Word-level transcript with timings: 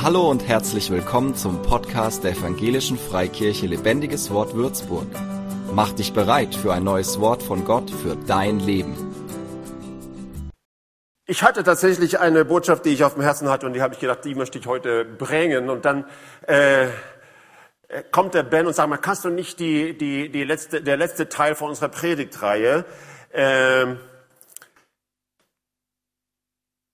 Hallo 0.00 0.30
und 0.30 0.46
herzlich 0.46 0.92
willkommen 0.92 1.34
zum 1.34 1.60
Podcast 1.60 2.22
der 2.22 2.30
Evangelischen 2.30 2.96
Freikirche 2.96 3.66
Lebendiges 3.66 4.30
Wort 4.30 4.54
Würzburg. 4.54 5.08
Mach 5.72 5.90
dich 5.90 6.12
bereit 6.12 6.54
für 6.54 6.72
ein 6.72 6.84
neues 6.84 7.18
Wort 7.18 7.42
von 7.42 7.64
Gott 7.64 7.90
für 7.90 8.14
dein 8.14 8.60
Leben. 8.60 8.94
Ich 11.26 11.42
hatte 11.42 11.64
tatsächlich 11.64 12.20
eine 12.20 12.44
Botschaft, 12.44 12.84
die 12.84 12.90
ich 12.90 13.02
auf 13.02 13.14
dem 13.14 13.24
Herzen 13.24 13.50
hatte 13.50 13.66
und 13.66 13.72
die 13.72 13.82
habe 13.82 13.94
ich 13.94 13.98
gedacht, 13.98 14.24
die 14.24 14.36
möchte 14.36 14.60
ich 14.60 14.68
heute 14.68 15.04
bringen. 15.04 15.68
Und 15.68 15.84
dann 15.84 16.04
äh, 16.46 16.86
kommt 18.12 18.34
der 18.34 18.44
Ben 18.44 18.68
und 18.68 18.74
sagt 18.74 18.88
mal, 18.88 18.98
kannst 18.98 19.24
du 19.24 19.30
nicht 19.30 19.58
die, 19.58 19.98
die, 19.98 20.30
die 20.30 20.44
letzte, 20.44 20.80
der 20.80 20.96
letzte 20.96 21.28
Teil 21.28 21.56
von 21.56 21.70
unserer 21.70 21.88
Predigtreihe 21.88 22.84
äh, 23.32 23.86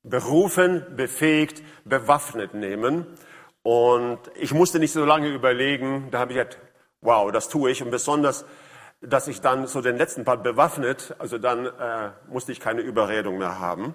berufen, 0.04 0.84
befähigt, 0.94 1.62
bewaffnet 1.84 2.54
nehmen. 2.54 3.06
Und 3.62 4.20
ich 4.36 4.52
musste 4.52 4.78
nicht 4.78 4.92
so 4.92 5.04
lange 5.04 5.28
überlegen, 5.28 6.08
da 6.10 6.20
habe 6.20 6.32
ich 6.32 6.38
gedacht, 6.38 6.58
wow, 7.00 7.32
das 7.32 7.48
tue 7.48 7.70
ich. 7.70 7.82
Und 7.82 7.90
besonders, 7.90 8.44
dass 9.00 9.26
ich 9.26 9.40
dann 9.40 9.66
so 9.66 9.80
den 9.80 9.96
letzten 9.96 10.24
Part 10.24 10.42
bewaffnet, 10.42 11.16
also 11.18 11.38
dann 11.38 11.66
äh, 11.66 12.10
musste 12.28 12.52
ich 12.52 12.60
keine 12.60 12.82
Überredung 12.82 13.38
mehr 13.38 13.58
haben. 13.58 13.94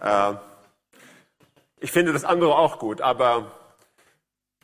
Äh, 0.00 0.34
ich 1.80 1.92
finde 1.92 2.12
das 2.12 2.24
andere 2.24 2.56
auch 2.56 2.78
gut, 2.78 3.00
aber 3.00 3.50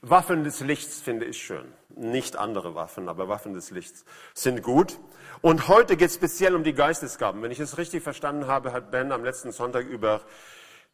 Waffen 0.02 0.45
des 0.45 0.61
Lichts 0.61 1.00
finde 1.00 1.27
ich 1.27 1.42
schön. 1.42 1.72
Nicht 1.95 2.36
andere 2.36 2.74
Waffen, 2.74 3.09
aber 3.09 3.28
Waffen 3.28 3.55
des 3.55 3.70
Lichts 3.70 4.05
sind 4.34 4.62
gut. 4.62 4.98
Und 5.41 5.69
heute 5.69 5.97
geht 5.97 6.09
es 6.09 6.14
speziell 6.14 6.55
um 6.55 6.64
die 6.64 6.72
Geistesgaben. 6.74 7.42
Wenn 7.42 7.50
ich 7.50 7.61
es 7.61 7.78
richtig 7.78 8.02
verstanden 8.02 8.47
habe, 8.47 8.72
hat 8.72 8.91
Ben 8.91 9.12
am 9.12 9.24
letzten 9.24 9.52
Sonntag 9.52 9.86
über 9.86 10.22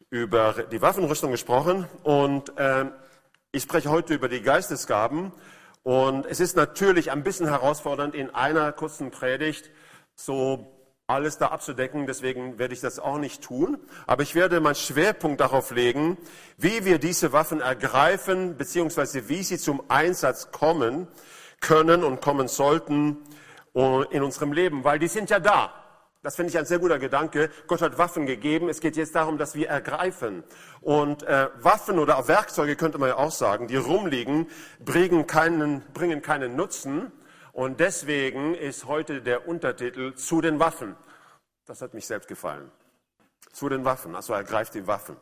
über 0.09 0.53
die 0.71 0.81
Waffenrüstung 0.81 1.31
gesprochen 1.31 1.87
und 2.03 2.57
äh, 2.57 2.85
ich 3.51 3.63
spreche 3.63 3.89
heute 3.89 4.13
über 4.13 4.29
die 4.29 4.41
Geistesgaben. 4.41 5.31
Und 5.83 6.25
es 6.25 6.39
ist 6.39 6.55
natürlich 6.55 7.11
ein 7.11 7.23
bisschen 7.23 7.47
herausfordernd, 7.47 8.13
in 8.13 8.29
einer 8.29 8.71
kurzen 8.71 9.09
Predigt 9.11 9.71
so 10.15 10.75
alles 11.07 11.39
da 11.39 11.47
abzudecken. 11.47 12.05
Deswegen 12.05 12.59
werde 12.59 12.75
ich 12.75 12.81
das 12.81 12.99
auch 12.99 13.17
nicht 13.17 13.41
tun. 13.41 13.79
Aber 14.05 14.21
ich 14.21 14.35
werde 14.35 14.59
meinen 14.59 14.75
Schwerpunkt 14.75 15.41
darauf 15.41 15.71
legen, 15.71 16.17
wie 16.57 16.85
wir 16.85 16.99
diese 16.99 17.33
Waffen 17.33 17.61
ergreifen, 17.61 18.55
beziehungsweise 18.57 19.29
wie 19.29 19.41
sie 19.41 19.57
zum 19.57 19.81
Einsatz 19.89 20.51
kommen 20.51 21.07
können 21.59 22.03
und 22.03 22.21
kommen 22.21 22.47
sollten 22.47 23.17
äh, 23.73 24.03
in 24.15 24.21
unserem 24.21 24.53
Leben. 24.53 24.83
Weil 24.83 24.99
die 24.99 25.07
sind 25.07 25.31
ja 25.31 25.39
da. 25.39 25.73
Das 26.21 26.35
finde 26.35 26.49
ich 26.51 26.57
ein 26.57 26.65
sehr 26.65 26.79
guter 26.79 26.99
Gedanke. 26.99 27.49
Gott 27.67 27.81
hat 27.81 27.97
Waffen 27.97 28.25
gegeben. 28.25 28.67
Es 28.67 28.81
geht 28.81 28.97
jetzt 28.97 29.15
darum, 29.15 29.37
dass 29.37 29.55
wir 29.55 29.69
ergreifen. 29.69 30.43
Und 30.81 31.23
äh, 31.23 31.47
Waffen 31.59 31.97
oder 31.97 32.17
auch 32.17 32.27
Werkzeuge 32.27 32.75
könnte 32.75 32.97
man 32.97 33.09
ja 33.09 33.15
auch 33.15 33.31
sagen, 33.31 33.67
die 33.67 33.77
rumliegen, 33.77 34.47
bringen 34.83 35.27
keinen, 35.27 35.81
bringen 35.93 36.21
keinen 36.21 36.57
Nutzen. 36.57 37.13
Und 37.53 37.79
deswegen 37.79 38.53
ist 38.53 38.85
heute 38.85 39.21
der 39.21 39.47
Untertitel 39.47 40.13
zu 40.15 40.41
den 40.41 40.59
Waffen. 40.59 40.97
Das 41.65 41.81
hat 41.81 41.93
mich 41.93 42.05
selbst 42.05 42.27
gefallen. 42.27 42.69
Zu 43.53 43.69
den 43.69 43.85
Waffen. 43.85 44.13
Also 44.15 44.33
ergreift 44.33 44.73
die 44.73 44.87
Waffen. 44.87 45.15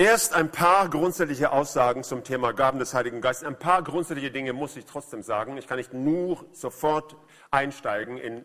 Erst 0.00 0.32
ein 0.32 0.52
paar 0.52 0.88
grundsätzliche 0.88 1.50
Aussagen 1.50 2.04
zum 2.04 2.22
Thema 2.22 2.52
Gaben 2.52 2.78
des 2.78 2.94
Heiligen 2.94 3.20
Geistes. 3.20 3.44
Ein 3.44 3.58
paar 3.58 3.82
grundsätzliche 3.82 4.30
Dinge 4.30 4.52
muss 4.52 4.76
ich 4.76 4.84
trotzdem 4.84 5.24
sagen. 5.24 5.56
Ich 5.56 5.66
kann 5.66 5.76
nicht 5.76 5.92
nur 5.92 6.46
sofort 6.52 7.16
einsteigen 7.50 8.16
in, 8.16 8.44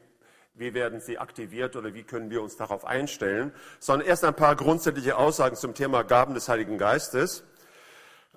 wie 0.56 0.74
werden 0.74 1.00
sie 1.00 1.20
aktiviert 1.20 1.76
oder 1.76 1.94
wie 1.94 2.02
können 2.02 2.32
wir 2.32 2.42
uns 2.42 2.58
darauf 2.58 2.86
einstellen, 2.86 3.54
sondern 3.78 4.08
erst 4.08 4.26
ein 4.26 4.34
paar 4.34 4.56
grundsätzliche 4.56 5.16
Aussagen 5.16 5.56
zum 5.56 5.76
Thema 5.76 6.02
Gaben 6.02 6.34
des 6.34 6.50
Heiligen 6.50 6.80
Geistes. 6.80 7.44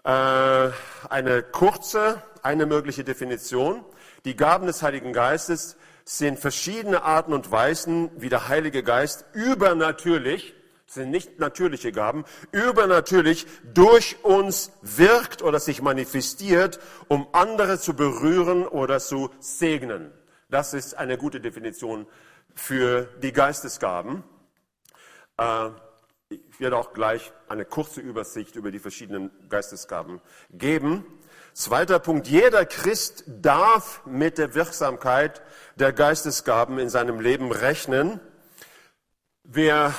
Äh, 0.05 0.69
eine 1.09 1.43
kurze, 1.53 2.21
eine 2.43 2.67
mögliche 2.67 3.03
Definition. 3.03 3.83
Die 4.27 4.37
Gaben 4.37 4.67
des 4.67 4.83
Heiligen 4.83 5.15
Geistes 5.15 5.79
sind 6.05 6.39
verschiedene 6.39 7.03
Arten 7.03 7.33
und 7.33 7.51
Weisen, 7.51 8.11
wie 8.19 8.29
der 8.29 8.49
Heilige 8.49 8.83
Geist 8.83 9.25
übernatürlich 9.33 10.55
sind 10.87 11.11
nicht 11.11 11.39
natürliche 11.39 11.93
Gaben, 11.93 12.25
übernatürlich 12.53 13.47
durch 13.75 14.25
uns 14.25 14.73
wirkt 14.83 15.43
oder 15.43 15.59
sich 15.59 15.83
manifestiert, 15.83 16.79
um 17.09 17.27
andere 17.33 17.79
zu 17.79 17.95
berühren 17.95 18.67
oder 18.67 19.01
zu 19.01 19.31
segnen. 19.41 20.13
Das 20.49 20.75
ist 20.75 20.95
eine 20.95 21.19
gute 21.19 21.41
Definition 21.41 22.07
für 22.55 23.09
die 23.23 23.33
Geistesgaben. 23.33 24.23
Äh, 25.39 25.71
ich 26.29 26.61
werde 26.61 26.77
auch 26.77 26.93
gleich 26.93 27.33
eine 27.49 27.65
kurze 27.65 28.01
Übersicht 28.01 28.57
über 28.57 28.71
die 28.71 28.79
verschiedenen 28.79 29.31
Geistesgaben 29.49 30.21
geben. 30.51 31.05
Zweiter 31.53 31.99
Punkt. 32.01 32.27
Jeder 32.27 32.67
Christ 32.67 33.25
darf 33.27 34.05
mit 34.07 34.39
der 34.39 34.55
Wirksamkeit 34.55 35.43
der 35.77 35.93
Geistesgaben 35.93 36.79
in 36.79 36.91
seinem 36.91 37.21
Leben 37.21 37.53
rechnen. 37.53 38.21
Wir 39.43 39.95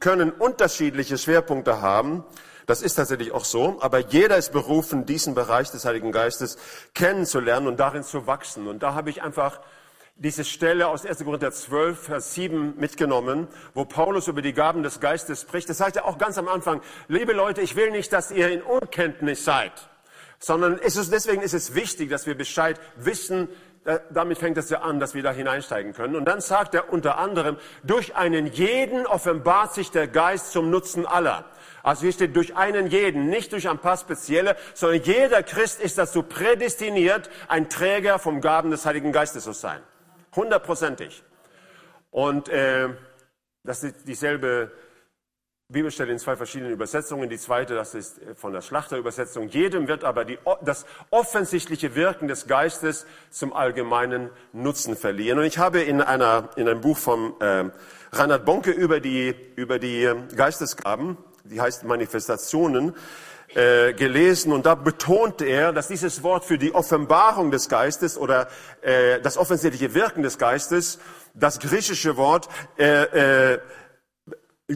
können 0.00 0.30
unterschiedliche 0.30 1.18
Schwerpunkte 1.18 1.80
haben. 1.80 2.24
Das 2.66 2.82
ist 2.82 2.94
tatsächlich 2.94 3.32
auch 3.32 3.44
so. 3.44 3.78
Aber 3.80 3.98
jeder 3.98 4.36
ist 4.36 4.52
berufen, 4.52 5.06
diesen 5.06 5.34
Bereich 5.34 5.70
des 5.70 5.84
Heiligen 5.84 6.12
Geistes 6.12 6.56
kennenzulernen 6.94 7.66
und 7.66 7.80
darin 7.80 8.04
zu 8.04 8.26
wachsen. 8.26 8.68
Und 8.68 8.82
da 8.82 8.94
habe 8.94 9.10
ich 9.10 9.22
einfach 9.22 9.60
diese 10.16 10.44
Stelle 10.44 10.88
aus 10.88 11.04
1. 11.04 11.24
Korinther 11.24 11.50
12, 11.50 11.98
Vers 11.98 12.34
7 12.34 12.74
mitgenommen, 12.78 13.48
wo 13.74 13.84
Paulus 13.84 14.28
über 14.28 14.42
die 14.42 14.52
Gaben 14.52 14.82
des 14.82 15.00
Geistes 15.00 15.40
spricht. 15.42 15.68
Das 15.68 15.78
sagt 15.78 15.96
er 15.96 16.04
auch 16.04 16.18
ganz 16.18 16.38
am 16.38 16.48
Anfang. 16.48 16.80
Liebe 17.08 17.32
Leute, 17.32 17.60
ich 17.60 17.76
will 17.76 17.90
nicht, 17.90 18.12
dass 18.12 18.30
ihr 18.30 18.50
in 18.50 18.62
Unkenntnis 18.62 19.44
seid, 19.44 19.72
sondern 20.38 20.78
ist 20.78 20.96
es, 20.96 21.10
deswegen 21.10 21.42
ist 21.42 21.54
es 21.54 21.74
wichtig, 21.74 22.10
dass 22.10 22.26
wir 22.26 22.36
Bescheid 22.36 22.78
wissen, 22.96 23.48
damit 24.10 24.38
fängt 24.38 24.56
es 24.58 24.70
ja 24.70 24.80
an, 24.80 25.00
dass 25.00 25.14
wir 25.14 25.22
da 25.22 25.32
hineinsteigen 25.32 25.92
können. 25.92 26.14
Und 26.14 26.24
dann 26.24 26.40
sagt 26.40 26.74
er 26.74 26.92
unter 26.92 27.18
anderem, 27.18 27.56
durch 27.82 28.14
einen 28.14 28.46
jeden 28.46 29.06
offenbart 29.06 29.74
sich 29.74 29.90
der 29.90 30.06
Geist 30.06 30.52
zum 30.52 30.70
Nutzen 30.70 31.04
aller. 31.04 31.44
Also 31.82 32.02
hier 32.02 32.12
steht 32.12 32.36
durch 32.36 32.56
einen 32.56 32.86
jeden, 32.86 33.28
nicht 33.28 33.52
durch 33.52 33.68
ein 33.68 33.78
paar 33.78 33.96
spezielle, 33.96 34.56
sondern 34.74 35.02
jeder 35.02 35.42
Christ 35.42 35.80
ist 35.80 35.98
dazu 35.98 36.22
prädestiniert, 36.22 37.28
ein 37.48 37.68
Träger 37.68 38.20
vom 38.20 38.40
Gaben 38.40 38.70
des 38.70 38.86
Heiligen 38.86 39.10
Geistes 39.10 39.44
zu 39.44 39.52
sein. 39.52 39.80
Hundertprozentig. 40.36 41.24
Und 42.12 42.48
äh, 42.48 42.88
das 43.64 43.82
ist 43.82 44.06
dieselbe 44.06 44.70
Bibelstelle 45.72 46.12
in 46.12 46.18
zwei 46.18 46.36
verschiedenen 46.36 46.72
Übersetzungen. 46.72 47.28
Die 47.28 47.38
zweite, 47.38 47.74
das 47.74 47.94
ist 47.94 48.18
äh, 48.18 48.34
von 48.34 48.52
der 48.52 48.60
Schlachterübersetzung. 48.60 49.48
Jedem 49.48 49.88
wird 49.88 50.04
aber 50.04 50.24
die, 50.24 50.38
das 50.62 50.84
offensichtliche 51.10 51.94
Wirken 51.94 52.28
des 52.28 52.46
Geistes 52.46 53.06
zum 53.30 53.52
allgemeinen 53.52 54.30
Nutzen 54.52 54.96
verliehen. 54.96 55.38
Und 55.38 55.44
ich 55.44 55.58
habe 55.58 55.80
in, 55.80 56.00
einer, 56.00 56.50
in 56.56 56.68
einem 56.68 56.80
Buch 56.80 56.98
von 56.98 57.40
äh, 57.40 57.70
Reinhard 58.12 58.44
Bonke 58.44 58.70
über 58.70 59.00
die, 59.00 59.34
über 59.56 59.78
die 59.78 60.04
ähm, 60.04 60.28
Geistesgaben, 60.36 61.16
die 61.44 61.60
heißt 61.60 61.84
Manifestationen, 61.84 62.94
äh, 63.54 63.92
gelesen 63.92 64.52
und 64.52 64.64
da 64.64 64.74
betonte 64.74 65.44
er, 65.44 65.72
dass 65.72 65.88
dieses 65.88 66.22
Wort 66.22 66.44
für 66.44 66.56
die 66.56 66.74
Offenbarung 66.74 67.50
des 67.50 67.68
Geistes 67.68 68.16
oder 68.16 68.48
äh, 68.80 69.20
das 69.20 69.36
offensichtliche 69.36 69.94
Wirken 69.94 70.22
des 70.22 70.38
Geistes, 70.38 70.98
das 71.34 71.58
griechische 71.58 72.16
Wort 72.16 72.48
äh, 72.78 73.52
äh, 73.54 73.58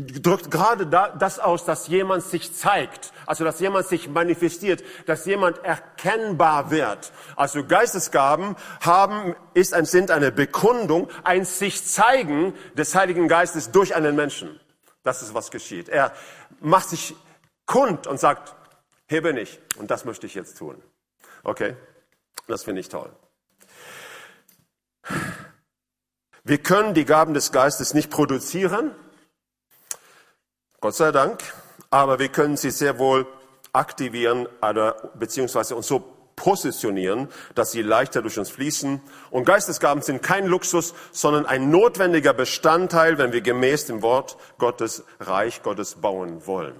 drückt 0.00 0.50
gerade 0.50 0.86
das 0.86 1.38
aus, 1.38 1.64
dass 1.64 1.88
jemand 1.88 2.22
sich 2.22 2.54
zeigt, 2.54 3.12
also 3.26 3.44
dass 3.44 3.60
jemand 3.60 3.86
sich 3.86 4.08
manifestiert, 4.08 4.82
dass 5.06 5.26
jemand 5.26 5.58
erkennbar 5.64 6.70
wird. 6.70 7.12
Also 7.36 7.64
Geistesgaben 7.64 8.56
haben, 8.80 9.36
ist 9.54 9.74
ein, 9.74 9.84
sind 9.84 10.10
eine 10.10 10.32
Bekundung, 10.32 11.08
ein 11.24 11.44
sich 11.44 11.84
zeigen 11.84 12.54
des 12.74 12.94
Heiligen 12.94 13.28
Geistes 13.28 13.70
durch 13.70 13.94
einen 13.94 14.16
Menschen. 14.16 14.60
Das 15.02 15.22
ist, 15.22 15.34
was 15.34 15.50
geschieht. 15.50 15.88
Er 15.88 16.12
macht 16.60 16.88
sich 16.88 17.14
kund 17.66 18.06
und 18.06 18.18
sagt, 18.18 18.54
hier 19.08 19.22
bin 19.22 19.36
ich 19.36 19.60
und 19.78 19.90
das 19.90 20.04
möchte 20.04 20.26
ich 20.26 20.34
jetzt 20.34 20.58
tun. 20.58 20.82
Okay? 21.44 21.76
Das 22.48 22.64
finde 22.64 22.80
ich 22.80 22.88
toll. 22.88 23.10
Wir 26.42 26.58
können 26.58 26.94
die 26.94 27.04
Gaben 27.04 27.34
des 27.34 27.52
Geistes 27.52 27.94
nicht 27.94 28.10
produzieren, 28.10 28.92
Gott 30.86 30.94
sei 30.94 31.10
Dank. 31.10 31.40
Aber 31.90 32.20
wir 32.20 32.28
können 32.28 32.56
sie 32.56 32.70
sehr 32.70 33.00
wohl 33.00 33.26
aktivieren 33.72 34.46
oder, 34.62 35.10
beziehungsweise 35.18 35.74
uns 35.74 35.88
so 35.88 35.98
positionieren, 36.36 37.26
dass 37.56 37.72
sie 37.72 37.82
leichter 37.82 38.22
durch 38.22 38.38
uns 38.38 38.50
fließen. 38.50 39.00
Und 39.32 39.44
Geistesgaben 39.44 40.00
sind 40.00 40.22
kein 40.22 40.46
Luxus, 40.46 40.94
sondern 41.10 41.44
ein 41.44 41.70
notwendiger 41.70 42.32
Bestandteil, 42.34 43.18
wenn 43.18 43.32
wir 43.32 43.40
gemäß 43.40 43.86
dem 43.86 44.00
Wort 44.00 44.36
Gottes 44.58 45.02
Reich 45.18 45.64
Gottes 45.64 45.96
bauen 45.96 46.46
wollen. 46.46 46.76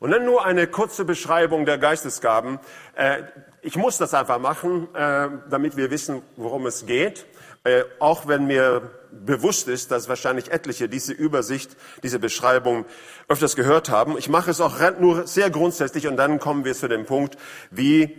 Und 0.00 0.10
dann 0.12 0.24
nur 0.24 0.46
eine 0.46 0.66
kurze 0.66 1.04
Beschreibung 1.04 1.66
der 1.66 1.76
Geistesgaben. 1.76 2.60
Äh, 2.94 3.24
ich 3.60 3.76
muss 3.76 3.98
das 3.98 4.14
einfach 4.14 4.38
machen, 4.38 4.88
äh, 4.94 5.28
damit 5.50 5.76
wir 5.76 5.90
wissen, 5.90 6.22
worum 6.36 6.64
es 6.64 6.86
geht. 6.86 7.26
äh, 7.64 7.84
auch 7.98 8.28
wenn 8.28 8.46
mir 8.46 8.90
bewusst 9.24 9.68
ist, 9.68 9.90
dass 9.90 10.08
wahrscheinlich 10.08 10.50
etliche 10.50 10.88
diese 10.88 11.12
Übersicht, 11.12 11.76
diese 12.02 12.18
Beschreibung 12.18 12.84
öfters 13.28 13.56
gehört 13.56 13.88
haben. 13.88 14.18
Ich 14.18 14.28
mache 14.28 14.50
es 14.50 14.60
auch 14.60 14.78
nur 14.98 15.26
sehr 15.26 15.50
grundsätzlich 15.50 16.06
und 16.06 16.16
dann 16.16 16.38
kommen 16.38 16.64
wir 16.64 16.74
zu 16.74 16.88
dem 16.88 17.06
Punkt, 17.06 17.36
wie 17.70 18.16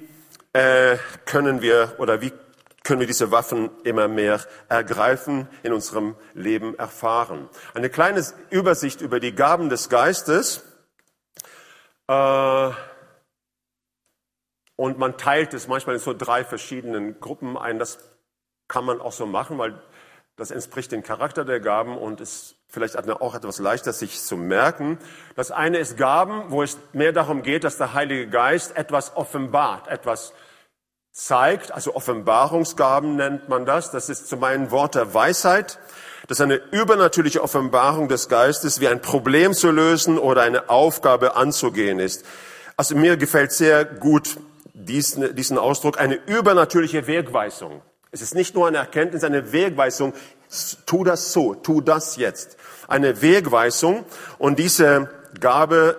äh, 0.54 0.98
können 1.26 1.62
wir 1.62 1.96
oder 2.00 2.22
wie 2.22 2.32
können 2.84 3.00
wir 3.00 3.08
diese 3.08 3.32
Waffen 3.32 3.72
immer 3.84 4.08
mehr 4.08 4.40
ergreifen, 4.70 5.50
in 5.64 5.74
unserem 5.74 6.16
Leben 6.34 6.78
erfahren. 6.78 7.50
Eine 7.74 7.90
kleine 7.90 8.24
Übersicht 8.52 9.02
über 9.02 9.20
die 9.20 9.34
Gaben 9.34 9.70
des 9.70 9.90
Geistes. 9.90 10.64
Äh, 12.08 12.72
und 14.78 15.00
man 15.00 15.18
teilt 15.18 15.54
es 15.54 15.68
manchmal 15.68 15.96
in 15.96 16.02
so 16.02 16.14
drei 16.14 16.44
verschiedenen 16.44 17.20
Gruppen 17.20 17.58
ein. 17.58 17.80
Das 17.80 17.98
kann 18.68 18.86
man 18.86 19.02
auch 19.02 19.14
so 19.14 19.26
machen, 19.26 19.58
weil 19.58 19.82
das 20.38 20.52
entspricht 20.52 20.92
dem 20.92 21.04
Charakter 21.04 21.46
der 21.46 21.60
Gaben 21.60 21.98
und 21.98 22.20
ist 22.20 22.56
vielleicht 22.68 22.98
auch 22.98 23.36
etwas 23.36 23.60
leichter 23.60 23.94
sich 23.94 24.22
zu 24.22 24.36
merken. 24.36 24.98
Das 25.36 25.52
eine 25.52 25.78
ist 25.78 25.98
Gaben, 25.98 26.52
wo 26.52 26.62
es 26.62 26.78
mehr 26.92 27.14
darum 27.14 27.42
geht, 27.42 27.64
dass 27.64 27.78
der 27.78 27.94
Heilige 27.94 28.28
Geist 28.28 28.76
etwas 28.76 29.16
offenbart, 29.16 29.88
etwas 29.88 30.34
zeigt, 31.14 31.72
also 31.72 31.96
Offenbarungsgaben 31.96 33.16
nennt 33.16 33.48
man 33.48 33.66
das. 33.66 33.92
Das 33.92 34.10
ist 34.10 34.28
zum 34.28 34.44
einen 34.44 34.72
Wort 34.72 34.96
der 34.96 35.14
Weisheit. 35.14 35.80
Das 36.28 36.40
ist 36.40 36.44
eine 36.44 36.56
übernatürliche 36.72 37.42
Offenbarung 37.42 38.10
des 38.10 38.28
Geistes, 38.28 38.82
wie 38.82 38.90
ein 38.90 39.02
Problem 39.02 39.54
zu 39.54 39.72
lösen 39.72 40.18
oder 40.18 40.42
eine 40.42 40.70
Aufgabe 40.70 41.38
anzugehen 41.38 42.00
ist. 42.00 42.26
Also 42.76 42.98
mir 42.98 43.16
gefällt 43.16 43.54
sehr 43.54 43.86
gut 43.86 44.38
diesen, 44.74 45.34
diesen 45.36 45.58
Ausdruck, 45.58 45.98
eine 45.98 46.16
übernatürliche 46.16 47.08
Wegweisung. 47.08 47.82
Es 48.16 48.22
ist 48.22 48.34
nicht 48.34 48.56
nur 48.56 48.66
eine 48.66 48.78
Erkenntnis, 48.78 49.26
eine 49.26 49.52
Wegweisung. 49.52 50.14
Tu 50.86 51.04
das 51.04 51.34
so, 51.34 51.54
tu 51.54 51.82
das 51.82 52.16
jetzt. 52.16 52.56
Eine 52.88 53.22
Wegweisung. 53.22 54.06
Und 54.38 54.58
diese 54.58 55.10
Gabe 55.42 55.98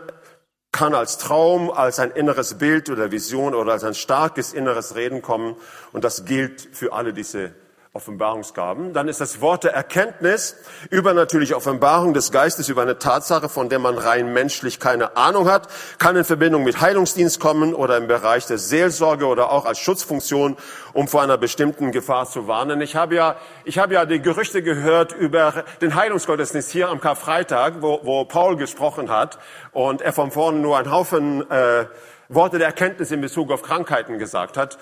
kann 0.73 0.95
als 0.95 1.19
Traum, 1.19 1.71
als 1.71 1.99
ein 1.99 2.11
inneres 2.13 2.55
Bild 2.55 2.89
oder 2.89 3.11
Vision 3.13 3.55
oder 3.55 3.73
als 3.73 3.85
ein 3.85 3.93
starkes 3.93 4.55
inneres 4.55 4.95
Reden 4.95 5.21
kommen. 5.21 5.57
Und 5.93 6.05
das 6.05 6.25
gilt 6.25 6.67
für 6.73 6.95
alle 6.95 7.13
diese 7.13 7.53
Offenbarungsgaben. 7.97 8.93
Dann 8.93 9.09
ist 9.09 9.21
das 9.21 9.41
Wort 9.41 9.65
der 9.65 9.73
Erkenntnis, 9.73 10.57
übernatürliche 10.91 11.57
Offenbarung 11.57 12.13
des 12.15 12.31
Geistes 12.31 12.69
über 12.69 12.83
eine 12.83 12.99
Tatsache, 12.99 13.49
von 13.49 13.69
der 13.71 13.79
man 13.79 13.97
rein 13.97 14.33
menschlich 14.33 14.79
keine 14.79 15.17
Ahnung 15.17 15.49
hat, 15.49 15.69
kann 15.99 16.15
in 16.15 16.25
Verbindung 16.25 16.63
mit 16.63 16.81
Heilungsdienst 16.81 17.41
kommen 17.41 17.75
oder 17.75 17.97
im 17.97 18.07
Bereich 18.07 18.47
der 18.47 18.59
Seelsorge 18.59 19.27
oder 19.27 19.51
auch 19.51 19.65
als 19.65 19.79
Schutzfunktion, 19.79 20.57
um 20.93 21.09
vor 21.09 21.23
einer 21.23 21.39
bestimmten 21.39 21.91
Gefahr 21.91 22.27
zu 22.27 22.47
warnen. 22.47 22.81
Ich 22.83 22.95
habe 22.95 23.15
ja, 23.15 23.37
ich 23.65 23.79
habe 23.79 23.95
ja 23.95 24.05
die 24.05 24.21
Gerüchte 24.21 24.63
gehört 24.63 25.13
über 25.13 25.65
den 25.81 25.95
Heilungsgottesdienst 25.95 26.71
hier 26.71 26.91
am 26.91 27.01
Karfreitag, 27.01 27.81
wo, 27.81 28.01
wo 28.03 28.25
Paul 28.27 28.57
gesprochen 28.57 29.11
hat 29.11 29.39
und 29.73 30.03
er 30.03 30.13
von 30.13 30.31
vorne 30.31 30.59
nur 30.59 30.77
einen 30.77 30.93
Haufen 30.93 31.51
äh, 31.51 31.87
Worte 32.29 32.59
der 32.59 32.67
Erkenntnis 32.67 33.11
in 33.11 33.21
Bezug 33.21 33.51
auf 33.53 33.63
Krankheiten 33.63 34.19
gesagt 34.19 34.57
hat. 34.57 34.79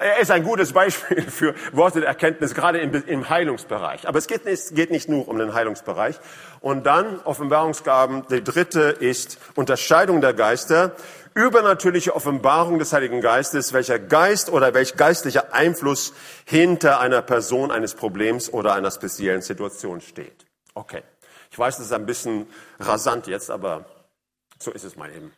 Er 0.00 0.18
ist 0.18 0.30
ein 0.30 0.42
gutes 0.42 0.72
Beispiel 0.72 1.22
für 1.30 1.54
Worte 1.72 2.00
der 2.00 2.08
Erkenntnis, 2.08 2.54
gerade 2.54 2.78
im, 2.78 3.28
Heilungsbereich. 3.28 4.06
Aber 4.08 4.18
es 4.18 4.26
geht 4.26 4.44
nicht, 4.44 4.74
geht 4.74 4.90
nicht 4.90 5.08
nur 5.08 5.28
um 5.28 5.38
den 5.38 5.54
Heilungsbereich. 5.54 6.18
Und 6.60 6.86
dann 6.86 7.20
Offenbarungsgaben. 7.20 8.26
Die 8.28 8.42
dritte 8.42 8.80
ist 8.80 9.38
Unterscheidung 9.54 10.20
der 10.20 10.34
Geister. 10.34 10.92
Übernatürliche 11.34 12.16
Offenbarung 12.16 12.78
des 12.78 12.92
Heiligen 12.92 13.20
Geistes, 13.20 13.72
welcher 13.72 13.98
Geist 13.98 14.50
oder 14.50 14.74
welch 14.74 14.96
geistlicher 14.96 15.52
Einfluss 15.54 16.12
hinter 16.44 17.00
einer 17.00 17.22
Person, 17.22 17.70
eines 17.70 17.94
Problems 17.94 18.52
oder 18.52 18.74
einer 18.74 18.90
speziellen 18.90 19.42
Situation 19.42 20.00
steht. 20.00 20.46
Okay. 20.74 21.02
Ich 21.50 21.58
weiß, 21.58 21.76
das 21.76 21.86
ist 21.86 21.92
ein 21.92 22.06
bisschen 22.06 22.46
rasant 22.80 23.26
jetzt, 23.26 23.50
aber 23.50 23.84
so 24.58 24.70
ist 24.70 24.84
es 24.84 24.96
mal 24.96 25.10
eben. 25.10 25.32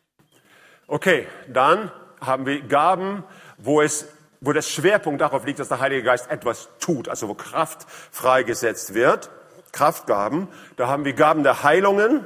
Okay, 0.87 1.27
dann 1.49 1.91
haben 2.21 2.47
wir 2.47 2.63
Gaben, 2.63 3.25
wo 3.59 3.81
es 3.81 4.06
wo 4.41 4.53
der 4.53 4.63
Schwerpunkt 4.63 5.21
darauf 5.21 5.45
liegt, 5.45 5.59
dass 5.59 5.69
der 5.69 5.81
Heilige 5.81 6.03
Geist 6.03 6.31
etwas 6.31 6.69
tut, 6.81 7.09
also 7.09 7.29
wo 7.29 7.35
Kraft 7.35 7.87
freigesetzt 8.11 8.95
wird, 8.95 9.31
Kraftgaben. 9.73 10.49
Da 10.77 10.89
haben 10.89 11.05
wir 11.05 11.13
Gaben 11.13 11.43
der 11.43 11.63
Heilungen, 11.63 12.25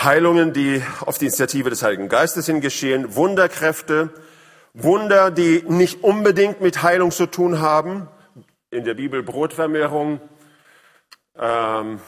Heilungen, 0.00 0.52
die 0.52 0.82
auf 1.04 1.18
die 1.18 1.26
Initiative 1.26 1.70
des 1.70 1.82
Heiligen 1.82 2.08
Geistes 2.08 2.46
hin 2.46 2.60
geschehen, 2.60 3.14
Wunderkräfte, 3.14 4.10
Wunder, 4.74 5.30
die 5.30 5.64
nicht 5.68 6.02
unbedingt 6.02 6.62
mit 6.62 6.82
Heilung 6.82 7.10
zu 7.10 7.26
tun 7.26 7.60
haben, 7.60 8.08
in 8.70 8.84
der 8.84 8.94
Bibel 8.94 9.22
Brotvermehrung. 9.22 10.20
Ähm, 11.38 12.00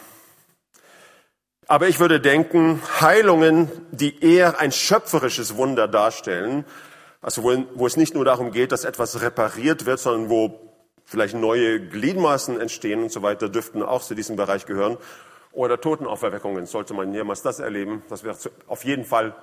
aber 1.67 1.87
ich 1.87 1.99
würde 1.99 2.19
denken, 2.19 2.81
Heilungen, 3.01 3.71
die 3.91 4.23
eher 4.23 4.59
ein 4.59 4.71
schöpferisches 4.71 5.57
Wunder 5.57 5.87
darstellen, 5.87 6.65
also 7.25 7.41
wo, 7.41 7.65
wo 7.73 7.87
es 7.87 7.97
nicht 7.97 8.13
nur 8.13 8.23
darum 8.23 8.51
geht, 8.51 8.71
dass 8.71 8.85
etwas 8.85 9.19
repariert 9.19 9.87
wird, 9.87 9.99
sondern 9.99 10.29
wo 10.29 10.59
vielleicht 11.05 11.33
neue 11.33 11.79
Gliedmaßen 11.79 12.61
entstehen 12.61 13.01
und 13.01 13.11
so 13.11 13.23
weiter, 13.23 13.49
dürften 13.49 13.81
auch 13.81 14.03
zu 14.03 14.13
diesem 14.13 14.35
Bereich 14.35 14.67
gehören. 14.67 14.97
Oder 15.51 15.81
Totenauferweckungen, 15.81 16.67
sollte 16.67 16.93
man 16.93 17.11
jemals 17.15 17.41
das 17.41 17.57
erleben. 17.57 18.03
Das 18.09 18.23
wäre 18.23 18.37
auf 18.67 18.85
jeden 18.85 19.05
Fall 19.05 19.33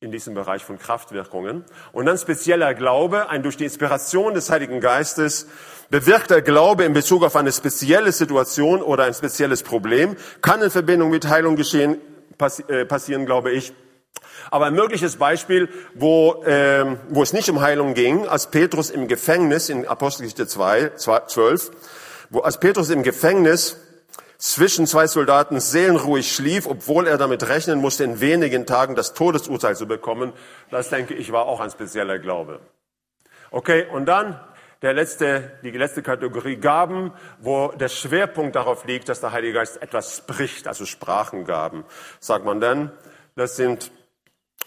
in 0.00 0.12
diesem 0.12 0.34
Bereich 0.34 0.66
von 0.66 0.78
Kraftwirkungen. 0.78 1.64
Und 1.92 2.04
dann 2.04 2.18
spezieller 2.18 2.74
Glaube, 2.74 3.30
ein 3.30 3.42
durch 3.42 3.56
die 3.56 3.64
Inspiration 3.64 4.34
des 4.34 4.50
Heiligen 4.50 4.80
Geistes 4.80 5.48
bewirkter 5.88 6.42
Glaube 6.42 6.84
in 6.84 6.92
Bezug 6.92 7.24
auf 7.24 7.36
eine 7.36 7.52
spezielle 7.52 8.12
Situation 8.12 8.82
oder 8.82 9.04
ein 9.04 9.14
spezielles 9.14 9.62
Problem, 9.62 10.16
kann 10.42 10.60
in 10.60 10.68
Verbindung 10.68 11.08
mit 11.08 11.26
Heilung 11.26 11.56
geschehen, 11.56 12.02
äh, 12.68 12.84
passieren, 12.84 13.24
glaube 13.24 13.50
ich. 13.52 13.72
Aber 14.50 14.66
ein 14.66 14.74
mögliches 14.74 15.16
Beispiel, 15.16 15.68
wo, 15.94 16.42
ähm, 16.46 16.98
wo 17.08 17.22
es 17.22 17.32
nicht 17.32 17.48
um 17.50 17.60
Heilung 17.60 17.94
ging, 17.94 18.26
als 18.26 18.50
Petrus 18.50 18.90
im 18.90 19.08
Gefängnis 19.08 19.68
in 19.68 19.86
Apostelgeschichte 19.86 20.46
2, 20.46 20.92
12, 20.96 21.70
wo 22.30 22.40
als 22.40 22.58
Petrus 22.58 22.90
im 22.90 23.02
Gefängnis 23.02 23.76
zwischen 24.38 24.86
zwei 24.86 25.06
Soldaten 25.06 25.58
seelenruhig 25.58 26.30
schlief, 26.32 26.66
obwohl 26.66 27.06
er 27.06 27.16
damit 27.16 27.48
rechnen 27.48 27.80
musste, 27.80 28.04
in 28.04 28.20
wenigen 28.20 28.66
Tagen 28.66 28.94
das 28.94 29.14
Todesurteil 29.14 29.76
zu 29.76 29.86
bekommen. 29.86 30.32
Das 30.70 30.90
denke 30.90 31.14
ich 31.14 31.32
war 31.32 31.46
auch 31.46 31.60
ein 31.60 31.70
spezieller 31.70 32.18
Glaube. 32.18 32.60
Okay, 33.50 33.86
und 33.90 34.06
dann 34.06 34.38
der 34.82 34.92
letzte, 34.92 35.52
die 35.62 35.70
letzte 35.70 36.02
Kategorie 36.02 36.56
Gaben, 36.56 37.12
wo 37.38 37.68
der 37.68 37.88
Schwerpunkt 37.88 38.54
darauf 38.54 38.84
liegt, 38.84 39.08
dass 39.08 39.20
der 39.20 39.32
Heilige 39.32 39.54
Geist 39.54 39.80
etwas 39.80 40.18
spricht, 40.18 40.68
also 40.68 40.84
Sprachengaben, 40.84 41.84
sagt 42.20 42.44
man 42.44 42.60
dann. 42.60 42.92
Das 43.36 43.56
sind 43.56 43.92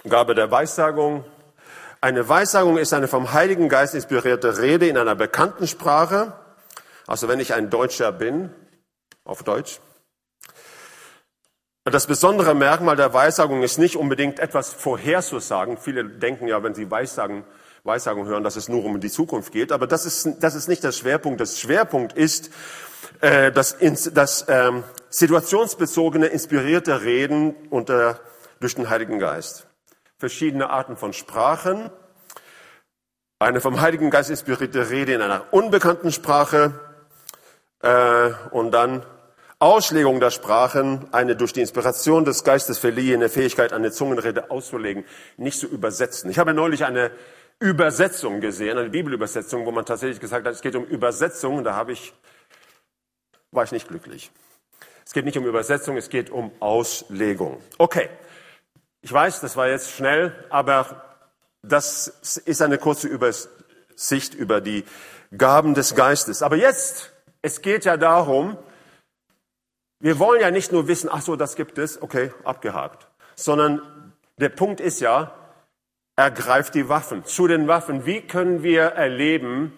Gabe 0.04 0.36
der 0.36 0.52
Weissagung. 0.52 1.26
Eine 2.00 2.30
Weissagung 2.30 2.78
ist 2.78 2.94
eine 2.94 3.08
vom 3.08 3.34
Heiligen 3.34 3.70
Geist 3.70 3.96
inspirierte 3.96 4.60
Rede 4.60 4.88
in 4.88 4.98
einer 4.98 5.16
bekannten 5.16 5.68
Sprache. 5.68 6.34
Also 7.08 7.28
wenn 7.28 7.40
ich 7.40 7.54
ein 7.54 7.70
Deutscher 7.70 8.12
bin, 8.12 8.52
auf 9.24 9.44
Deutsch. 9.44 9.80
Das 11.84 12.06
besondere 12.06 12.54
Merkmal 12.54 12.96
der 12.96 13.14
Weissagung 13.14 13.64
ist 13.64 13.78
nicht 13.78 13.96
unbedingt 13.96 14.40
etwas 14.40 14.74
vorherzusagen. 14.74 15.78
Viele 15.78 16.06
denken 16.06 16.48
ja, 16.48 16.62
wenn 16.62 16.76
sie 16.76 16.92
Weissagen, 16.92 17.44
Weissagung 17.84 18.28
hören, 18.28 18.44
dass 18.44 18.58
es 18.58 18.68
nur 18.68 18.84
um 18.84 19.00
die 19.00 19.10
Zukunft 19.10 19.54
geht. 19.54 19.72
Aber 19.72 19.88
das 19.88 20.06
ist, 20.06 20.38
das 20.42 20.56
ist 20.56 20.68
nicht 20.68 20.84
der 20.84 20.92
Schwerpunkt. 20.92 21.40
Das 21.40 21.60
Schwerpunkt 21.60 22.14
ist 22.14 22.52
äh, 23.22 23.52
das, 23.52 23.78
das 24.14 24.46
ähm, 24.50 24.84
situationsbezogene, 25.10 26.28
inspirierte 26.28 27.02
Reden 27.02 27.56
unter, 27.70 28.20
durch 28.60 28.76
den 28.76 28.90
Heiligen 28.90 29.20
Geist 29.20 29.67
verschiedene 30.18 30.70
Arten 30.70 30.98
von 30.98 31.14
Sprachen, 31.14 31.90
eine 33.40 33.62
vom 33.62 33.82
Heiligen 33.82 34.10
Geist 34.10 34.30
inspirierte 34.30 34.90
Rede 34.90 35.14
in 35.14 35.22
einer 35.22 35.46
unbekannten 35.52 36.12
Sprache 36.12 36.80
äh, 37.82 38.32
und 38.52 38.72
dann 38.72 39.06
Auslegung 39.60 40.20
der 40.20 40.32
Sprachen, 40.32 41.08
eine 41.12 41.36
durch 41.36 41.54
die 41.54 41.62
Inspiration 41.62 42.26
des 42.26 42.44
Geistes 42.44 42.78
verliehene 42.78 43.30
Fähigkeit, 43.30 43.74
eine 43.74 43.92
Zungenrede 43.92 44.52
auszulegen, 44.52 45.04
nicht 45.38 45.60
zu 45.60 45.68
übersetzen. 45.68 46.30
Ich 46.30 46.38
habe 46.38 46.54
neulich 46.54 46.86
eine 46.86 47.12
Übersetzung 47.60 48.40
gesehen, 48.40 48.78
eine 48.78 48.90
Bibelübersetzung, 48.90 49.66
wo 49.66 49.72
man 49.72 49.86
tatsächlich 49.86 50.20
gesagt 50.20 50.46
hat, 50.46 50.54
es 50.54 50.62
geht 50.62 50.76
um 50.76 50.86
Übersetzung. 50.86 51.64
Da 51.64 51.74
habe 51.74 51.92
ich, 51.92 52.14
war 53.52 53.64
ich 53.64 53.72
nicht 53.72 53.88
glücklich. 53.88 54.30
Es 55.04 55.14
geht 55.14 55.26
nicht 55.26 55.38
um 55.38 55.46
Übersetzung, 55.46 55.98
es 55.98 56.10
geht 56.10 56.30
um 56.30 56.52
Auslegung. 56.60 57.60
Okay, 57.80 58.10
ich 59.08 59.14
weiß, 59.14 59.40
das 59.40 59.56
war 59.56 59.70
jetzt 59.70 59.92
schnell, 59.92 60.36
aber 60.50 61.02
das 61.62 62.08
ist 62.44 62.62
eine 62.62 62.78
kurze 62.78 63.08
Übersicht 63.08 64.34
über 64.34 64.60
die 64.60 64.84
Gaben 65.38 65.76
des 65.76 65.96
Geistes. 65.96 66.42
Aber 66.42 66.58
jetzt, 66.58 67.14
es 67.42 67.62
geht 67.62 67.86
ja 67.86 67.96
darum, 67.96 68.58
wir 70.02 70.20
wollen 70.20 70.42
ja 70.42 70.52
nicht 70.52 70.74
nur 70.74 70.90
wissen, 70.90 71.10
ach 71.10 71.22
so, 71.22 71.38
das 71.38 71.56
gibt 71.56 71.78
es, 71.78 72.02
okay, 72.02 72.34
abgehakt, 72.44 73.08
sondern 73.36 74.14
der 74.40 74.50
Punkt 74.50 74.82
ist 74.82 75.00
ja, 75.00 75.32
ergreift 76.18 76.76
die 76.76 76.90
Waffen. 76.90 77.24
Zu 77.24 77.48
den 77.48 77.70
Waffen, 77.70 78.06
wie 78.06 78.20
können 78.20 78.62
wir 78.62 78.88
erleben 78.88 79.72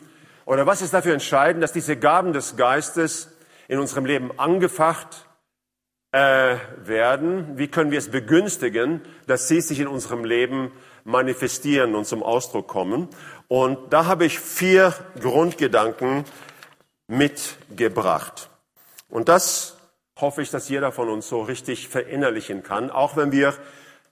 Oder 0.45 0.65
was 0.65 0.81
ist 0.81 0.95
dafür 0.95 1.13
entscheidend, 1.13 1.61
dass 1.61 1.71
diese 1.71 1.97
Gaben 1.97 2.33
des 2.33 2.57
Geistes 2.57 3.29
in 3.67 3.77
unserem 3.77 4.05
Leben 4.05 4.39
angefacht 4.39 5.28
äh, 6.11 6.57
werden? 6.77 7.57
Wie 7.57 7.67
können 7.67 7.91
wir 7.91 7.99
es 7.99 8.09
begünstigen, 8.09 9.01
dass 9.27 9.47
sie 9.47 9.61
sich 9.61 9.79
in 9.79 9.87
unserem 9.87 10.25
Leben 10.25 10.71
manifestieren 11.03 11.95
und 11.95 12.05
zum 12.05 12.23
Ausdruck 12.23 12.67
kommen? 12.67 13.07
Und 13.47 13.93
da 13.93 14.05
habe 14.05 14.25
ich 14.25 14.39
vier 14.39 14.93
Grundgedanken 15.19 16.25
mitgebracht. 17.07 18.49
Und 19.09 19.29
das 19.29 19.77
hoffe 20.19 20.41
ich, 20.41 20.51
dass 20.51 20.69
jeder 20.69 20.91
von 20.91 21.09
uns 21.09 21.27
so 21.27 21.41
richtig 21.41 21.87
verinnerlichen 21.87 22.63
kann, 22.63 22.91
auch 22.91 23.15
wenn 23.15 23.31
wir 23.31 23.53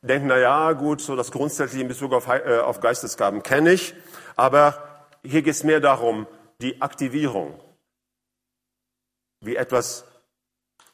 denken, 0.01 0.27
na 0.27 0.37
ja, 0.37 0.73
gut, 0.73 1.01
so 1.01 1.15
das 1.15 1.31
Grundsätzliche 1.31 1.81
in 1.81 1.87
Bezug 1.87 2.13
auf, 2.13 2.27
äh, 2.27 2.59
auf 2.59 2.79
Geistesgaben 2.79 3.43
kenne 3.43 3.71
ich, 3.71 3.93
aber 4.35 5.07
hier 5.23 5.41
geht 5.41 5.53
es 5.53 5.63
mehr 5.63 5.79
darum, 5.79 6.27
die 6.61 6.81
Aktivierung, 6.81 7.59
wie 9.41 9.55
etwas 9.55 10.05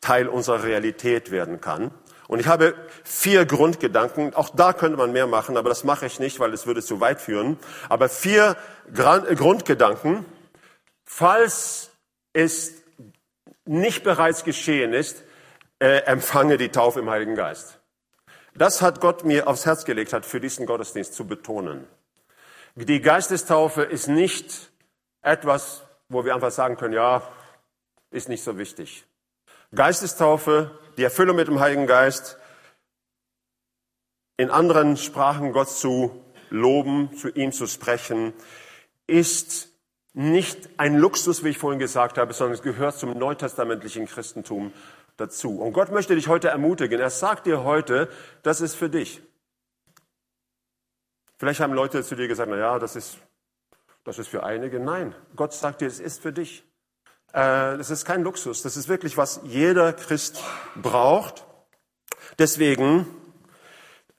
Teil 0.04 0.28
unserer 0.28 0.64
Realität 0.64 1.32
werden 1.32 1.62
kann. 1.62 1.92
Und 2.28 2.40
ich 2.40 2.48
habe 2.48 2.76
vier 3.04 3.46
Grundgedanken. 3.46 4.34
Auch 4.34 4.50
da 4.50 4.74
könnte 4.74 4.98
man 4.98 5.12
mehr 5.12 5.28
machen, 5.28 5.56
aber 5.56 5.70
das 5.70 5.84
mache 5.84 6.06
ich 6.06 6.20
nicht, 6.20 6.40
weil 6.40 6.54
es 6.54 6.68
würde 6.68 6.82
zu 6.82 7.00
weit 7.00 7.22
führen. 7.22 7.58
Aber 7.90 8.10
vier 8.10 8.58
Grundgedanken, 8.94 10.26
falls 11.06 11.92
es 12.34 12.74
nicht 13.66 14.04
bereits 14.04 14.44
geschehen 14.44 14.94
ist, 14.94 15.24
äh, 15.80 16.00
empfange 16.06 16.58
die 16.58 16.70
Taufe 16.70 17.00
im 17.00 17.10
Heiligen 17.10 17.36
Geist. 17.36 17.80
Das 18.56 18.82
hat 18.82 19.00
Gott 19.00 19.24
mir 19.24 19.48
aufs 19.48 19.66
Herz 19.66 19.86
gelegt, 19.86 20.12
hat 20.12 20.26
für 20.26 20.40
diesen 20.40 20.66
Gottesdienst 20.66 21.14
zu 21.14 21.26
betonen. 21.26 21.88
Die 22.76 23.02
Geistestaufe 23.02 23.84
ist 23.84 24.08
nicht 24.08 24.72
etwas, 25.22 25.84
wo 26.10 26.26
wir 26.26 26.36
einfach 26.36 26.52
sagen 26.52 26.76
können, 26.78 26.94
ja, 26.94 27.22
ist 28.12 28.30
nicht 28.30 28.44
so 28.44 28.58
wichtig. 28.58 29.06
Geistestaufe, 29.76 30.72
die 30.98 31.04
Erfüllung 31.04 31.36
mit 31.36 31.48
dem 31.48 31.60
Heiligen 31.60 31.88
Geist, 31.88 32.38
in 34.38 34.52
anderen 34.52 34.98
Sprachen 34.98 35.52
Gott 35.52 35.70
zu 35.70 36.24
loben, 36.50 37.16
zu 37.18 37.30
ihm 37.30 37.52
zu 37.52 37.66
sprechen, 37.68 38.34
ist 39.08 39.70
nicht 40.14 40.70
ein 40.78 40.98
Luxus, 40.98 41.44
wie 41.44 41.50
ich 41.50 41.58
vorhin 41.58 41.80
gesagt 41.80 42.18
habe, 42.18 42.34
sondern 42.34 42.54
es 42.54 42.62
gehört 42.62 42.98
zum 42.98 43.18
neutestamentlichen 43.18 44.06
Christentum 44.06 44.72
dazu. 45.18 45.60
Und 45.60 45.74
Gott 45.74 45.92
möchte 45.92 46.16
dich 46.16 46.28
heute 46.28 46.50
ermutigen. 46.50 47.00
Er 47.00 47.10
sagt 47.10 47.48
dir 47.48 47.64
heute, 47.64 48.10
das 48.44 48.62
ist 48.62 48.76
für 48.76 48.90
dich. 48.90 49.22
Vielleicht 51.38 51.60
haben 51.60 51.74
Leute 51.74 52.04
zu 52.04 52.16
dir 52.16 52.28
gesagt, 52.28 52.50
na 52.50 52.58
ja, 52.58 52.78
das 52.78 52.96
ist, 52.96 53.18
das 54.04 54.20
ist 54.20 54.28
für 54.28 54.44
einige. 54.44 54.80
Nein, 54.80 55.16
Gott 55.36 55.54
sagt 55.54 55.82
dir, 55.82 55.88
es 55.88 56.00
ist 56.00 56.22
für 56.22 56.32
dich. 56.32 56.64
Äh, 57.34 57.78
das 57.78 57.90
ist 57.90 58.06
kein 58.06 58.24
Luxus. 58.24 58.62
Das 58.62 58.78
ist 58.78 58.88
wirklich, 58.88 59.18
was 59.18 59.42
jeder 59.44 59.92
Christ 59.92 60.42
braucht. 60.76 61.46
Deswegen, 62.40 63.08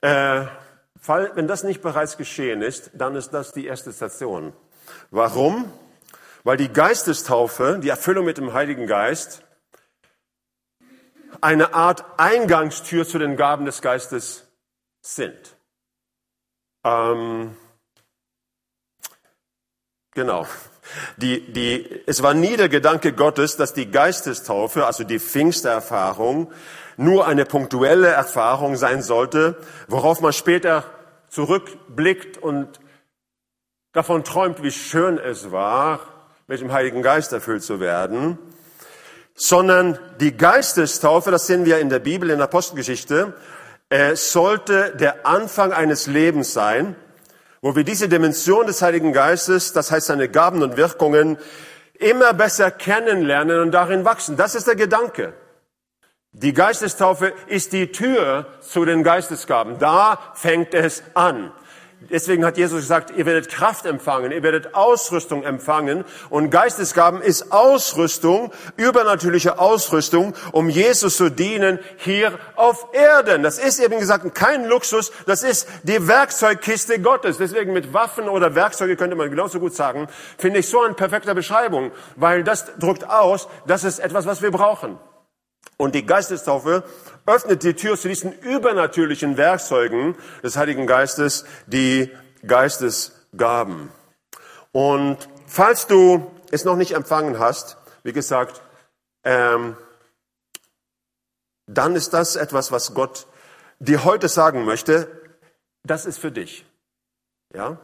äh, 0.01 0.45
wenn 1.07 1.47
das 1.47 1.63
nicht 1.63 1.81
bereits 1.81 2.17
geschehen 2.17 2.61
ist, 2.61 2.91
dann 2.93 3.15
ist 3.15 3.31
das 3.31 3.51
die 3.53 3.65
erste 3.65 3.91
Station. 3.93 4.53
Warum? 5.11 5.71
Weil 6.43 6.57
die 6.57 6.71
Geistestaufe, 6.71 7.79
die 7.81 7.89
Erfüllung 7.89 8.25
mit 8.25 8.37
dem 8.37 8.53
Heiligen 8.53 8.85
Geist, 8.85 9.43
eine 11.41 11.73
Art 11.73 12.05
Eingangstür 12.17 13.07
zu 13.07 13.17
den 13.17 13.35
Gaben 13.35 13.65
des 13.65 13.81
Geistes 13.81 14.47
sind. 15.01 15.55
Ähm, 16.83 17.55
genau. 20.11 20.47
Die, 21.17 21.51
die, 21.51 22.01
es 22.05 22.23
war 22.23 22.33
nie 22.33 22.57
der 22.57 22.69
Gedanke 22.69 23.13
Gottes, 23.13 23.57
dass 23.57 23.73
die 23.73 23.89
Geistestaufe, 23.89 24.85
also 24.85 25.03
die 25.03 25.19
Pfingstererfahrung, 25.19 26.51
nur 26.97 27.27
eine 27.27 27.45
punktuelle 27.45 28.07
Erfahrung 28.07 28.75
sein 28.75 29.01
sollte, 29.01 29.57
worauf 29.87 30.21
man 30.21 30.33
später 30.33 30.85
zurückblickt 31.29 32.37
und 32.37 32.79
davon 33.91 34.23
träumt, 34.23 34.63
wie 34.63 34.71
schön 34.71 35.17
es 35.17 35.51
war, 35.51 35.99
mit 36.47 36.61
dem 36.61 36.71
Heiligen 36.71 37.01
Geist 37.01 37.33
erfüllt 37.33 37.63
zu 37.63 37.79
werden, 37.79 38.37
sondern 39.33 39.99
die 40.19 40.37
Geistestaufe, 40.37 41.31
das 41.31 41.47
sehen 41.47 41.65
wir 41.65 41.79
in 41.79 41.89
der 41.89 41.99
Bibel, 41.99 42.29
in 42.29 42.37
der 42.37 42.45
Apostelgeschichte, 42.45 43.33
äh, 43.89 44.15
sollte 44.15 44.95
der 44.95 45.25
Anfang 45.25 45.73
eines 45.73 46.07
Lebens 46.07 46.53
sein, 46.53 46.95
wo 47.65 47.75
wir 47.75 47.83
diese 47.83 48.07
Dimension 48.07 48.67
des 48.67 48.83
Heiligen 48.83 49.11
Geistes, 49.11 49.73
das 49.73 49.89
heißt 49.89 50.05
seine 50.05 50.29
Gaben 50.29 50.61
und 50.61 50.77
Wirkungen, 50.77 51.39
immer 51.95 52.31
besser 52.35 52.69
kennenlernen 52.69 53.59
und 53.59 53.71
darin 53.71 54.05
wachsen. 54.05 54.37
Das 54.37 54.53
ist 54.53 54.67
der 54.67 54.75
Gedanke. 54.75 55.33
Die 56.31 56.53
Geistestaufe 56.53 57.33
ist 57.47 57.73
die 57.73 57.91
Tür 57.91 58.45
zu 58.61 58.85
den 58.85 59.01
Geistesgaben. 59.01 59.79
Da 59.79 60.19
fängt 60.35 60.75
es 60.75 61.01
an. 61.15 61.51
Deswegen 62.01 62.45
hat 62.45 62.57
Jesus 62.57 62.81
gesagt, 62.81 63.11
ihr 63.15 63.25
werdet 63.25 63.49
Kraft 63.49 63.85
empfangen, 63.85 64.31
ihr 64.31 64.43
werdet 64.43 64.75
Ausrüstung 64.75 65.43
empfangen. 65.43 66.05
Und 66.29 66.51
Geistesgaben 66.51 67.21
ist 67.21 67.51
Ausrüstung, 67.51 68.51
übernatürliche 68.77 69.59
Ausrüstung, 69.59 70.33
um 70.51 70.69
Jesus 70.69 71.17
zu 71.17 71.29
dienen 71.29 71.79
hier 71.97 72.37
auf 72.55 72.89
Erden. 72.93 73.41
Das 73.43 73.57
ist 73.57 73.79
eben 73.79 73.99
gesagt 73.99 74.35
kein 74.35 74.65
Luxus, 74.65 75.11
das 75.25 75.43
ist 75.43 75.67
die 75.83 76.07
Werkzeugkiste 76.07 76.99
Gottes. 76.99 77.37
Deswegen 77.37 77.73
mit 77.73 77.93
Waffen 77.93 78.29
oder 78.29 78.53
Werkzeuge 78.53 78.97
könnte 78.97 79.15
man 79.15 79.29
genauso 79.29 79.59
gut 79.59 79.73
sagen, 79.73 80.07
finde 80.37 80.59
ich 80.59 80.69
so 80.69 80.83
eine 80.83 80.93
perfekte 80.93 81.33
Beschreibung, 81.33 81.91
weil 82.15 82.43
das 82.43 82.65
drückt 82.77 83.09
aus, 83.09 83.47
das 83.65 83.83
ist 83.83 83.99
etwas, 83.99 84.25
was 84.25 84.41
wir 84.41 84.51
brauchen. 84.51 84.99
Und 85.77 85.95
die 85.95 86.05
Geistestaufe 86.05 86.83
öffnet 87.25 87.63
die 87.63 87.73
Tür 87.73 87.97
zu 87.97 88.07
diesen 88.07 88.31
übernatürlichen 88.39 89.37
Werkzeugen 89.37 90.15
des 90.43 90.57
Heiligen 90.57 90.87
Geistes, 90.87 91.45
die 91.67 92.11
Geistesgaben. 92.45 93.89
Und 94.71 95.17
falls 95.47 95.87
du 95.87 96.31
es 96.51 96.65
noch 96.65 96.75
nicht 96.75 96.91
empfangen 96.93 97.39
hast, 97.39 97.77
wie 98.03 98.13
gesagt, 98.13 98.61
ähm, 99.23 99.75
dann 101.67 101.95
ist 101.95 102.13
das 102.13 102.35
etwas, 102.35 102.71
was 102.71 102.93
Gott 102.93 103.25
dir 103.79 104.03
heute 104.03 104.27
sagen 104.27 104.65
möchte. 104.65 105.07
Das 105.83 106.05
ist 106.05 106.19
für 106.19 106.31
dich. 106.31 106.65
Ja? 107.53 107.79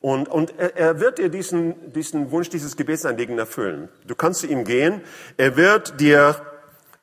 Und, 0.00 0.28
und 0.28 0.58
er, 0.58 0.76
er 0.76 1.00
wird 1.00 1.18
dir 1.18 1.28
diesen, 1.28 1.92
diesen 1.92 2.30
Wunsch, 2.30 2.48
dieses 2.48 2.76
Gebetsanliegen 2.76 3.38
erfüllen. 3.38 3.88
Du 4.06 4.14
kannst 4.14 4.40
zu 4.40 4.46
ihm 4.46 4.64
gehen. 4.64 5.02
Er 5.36 5.56
wird 5.56 6.00
dir 6.00 6.51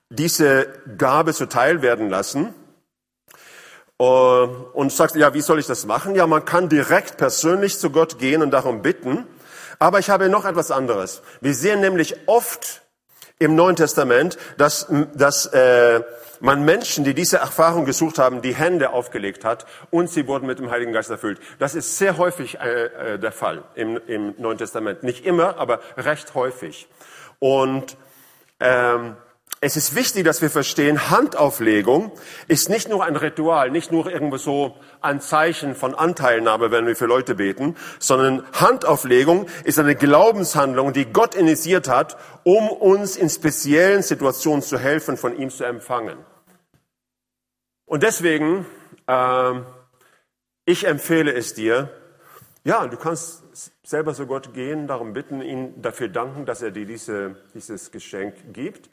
diese 0.10 0.68
Gabe 0.98 1.34
zuteil 1.34 1.82
werden 1.82 2.10
lassen. 2.10 2.54
Äh, 4.00 4.04
und 4.04 4.92
sagst, 4.92 5.16
ja, 5.16 5.34
wie 5.34 5.42
soll 5.42 5.60
ich 5.60 5.68
das 5.68 5.86
machen? 5.86 6.16
Ja, 6.16 6.26
man 6.26 6.46
kann 6.46 6.70
direkt 6.70 7.18
persönlich 7.18 7.78
zu 7.78 7.90
Gott 7.90 8.18
gehen 8.18 8.42
und 8.42 8.52
darum 8.52 8.82
bitten. 8.82 9.28
Aber 9.78 10.00
ich 10.00 10.10
habe 10.10 10.30
noch 10.30 10.46
etwas 10.46 10.72
anderes. 10.72 11.22
Wir 11.42 11.54
sehen 11.54 11.82
nämlich 11.82 12.16
oft 12.28 12.82
im 13.40 13.56
Neuen 13.56 13.76
Testament, 13.76 14.38
dass, 14.58 14.88
dass 15.14 15.46
äh, 15.48 16.02
man 16.42 16.64
Menschen, 16.64 17.06
die 17.06 17.14
diese 17.14 17.38
Erfahrung 17.38 17.86
gesucht 17.86 18.20
haben, 18.20 18.42
die 18.42 18.54
Hände 18.54 18.92
aufgelegt 18.92 19.46
hat 19.46 19.66
und 19.90 20.10
sie 20.10 20.28
wurden 20.28 20.48
mit 20.48 20.60
dem 20.60 20.70
Heiligen 20.70 20.92
Geist 20.92 21.10
erfüllt. 21.10 21.40
Das 21.60 21.76
ist 21.76 21.98
sehr 21.98 22.18
häufig 22.18 22.60
äh, 22.60 22.86
äh 22.86 23.20
der 23.20 23.32
Fall 23.32 23.64
im, 23.76 24.00
im 24.08 24.36
Neuen 24.38 24.58
Testament. 24.58 25.04
Nicht 25.04 25.26
immer, 25.26 25.58
aber 25.58 25.80
recht 25.98 26.36
häufig. 26.36 26.88
Und 27.40 27.98
ähm, 28.60 29.16
es 29.62 29.76
ist 29.76 29.94
wichtig, 29.94 30.24
dass 30.24 30.42
wir 30.42 30.50
verstehen, 30.50 31.10
Handauflegung 31.10 32.14
ist 32.48 32.70
nicht 32.70 32.88
nur 32.88 33.04
ein 33.04 33.18
Ritual, 33.18 33.72
nicht 33.72 33.92
nur 33.92 34.10
irgendwo 34.10 34.38
so 34.38 34.78
ein 35.02 35.20
Zeichen 35.20 35.76
von 35.76 35.96
Anteilnahme, 35.96 36.72
wenn 36.72 36.88
wir 36.88 36.96
für 36.96 37.08
Leute 37.08 37.36
beten, 37.36 37.76
sondern 38.00 38.46
Handauflegung 38.54 39.48
ist 39.66 39.78
eine 39.78 39.96
Glaubenshandlung, 39.96 40.94
die 40.94 41.12
Gott 41.12 41.36
initiiert 41.36 41.90
hat, 41.90 42.18
um 42.44 42.70
uns 42.70 43.18
in 43.18 43.30
speziellen 43.30 44.02
Situationen 44.02 44.62
zu 44.62 44.80
helfen, 44.80 45.18
von 45.18 45.38
ihm 45.38 45.50
zu 45.50 45.66
empfangen. 45.66 46.18
Und 47.86 48.04
deswegen, 48.04 48.66
äh, 49.08 49.54
ich 50.64 50.88
empfehle 50.88 51.34
es 51.34 51.54
dir, 51.54 51.90
ja, 52.64 52.88
du 52.88 52.96
kannst 52.98 53.44
selber 53.84 54.14
zu 54.14 54.26
Gott 54.26 54.54
gehen, 54.54 54.88
darum 54.88 55.12
bitten, 55.12 55.42
ihn 55.42 55.82
dafür 55.82 56.08
danken, 56.08 56.46
dass 56.46 56.62
er 56.62 56.72
dir 56.72 56.86
diese, 56.86 57.36
dieses 57.54 57.92
Geschenk 57.92 58.36
gibt. 58.54 58.90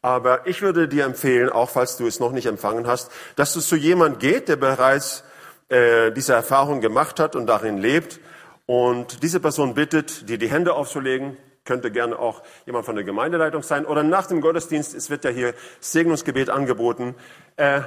Aber 0.00 0.46
ich 0.46 0.62
würde 0.62 0.86
dir 0.86 1.04
empfehlen, 1.04 1.50
auch 1.50 1.70
falls 1.70 1.96
du 1.96 2.06
es 2.06 2.20
noch 2.20 2.30
nicht 2.30 2.46
empfangen 2.46 2.86
hast, 2.86 3.10
dass 3.36 3.52
du 3.52 3.60
zu 3.60 3.74
jemand 3.74 4.20
geht, 4.20 4.48
der 4.48 4.56
bereits 4.56 5.24
äh, 5.68 6.12
diese 6.12 6.34
Erfahrung 6.34 6.80
gemacht 6.80 7.18
hat 7.18 7.34
und 7.34 7.46
darin 7.46 7.78
lebt 7.78 8.20
und 8.66 9.22
diese 9.22 9.40
Person 9.40 9.74
bittet, 9.74 10.28
dir 10.28 10.38
die 10.38 10.50
Hände 10.50 10.74
aufzulegen. 10.74 11.36
Könnte 11.64 11.90
gerne 11.90 12.18
auch 12.18 12.42
jemand 12.64 12.86
von 12.86 12.94
der 12.94 13.04
Gemeindeleitung 13.04 13.62
sein 13.62 13.84
oder 13.84 14.02
nach 14.02 14.26
dem 14.26 14.40
Gottesdienst. 14.40 14.94
Es 14.94 15.10
wird 15.10 15.24
ja 15.24 15.30
hier 15.30 15.52
Segnungsgebet 15.80 16.48
angeboten. 16.48 17.14
Äh, 17.56 17.80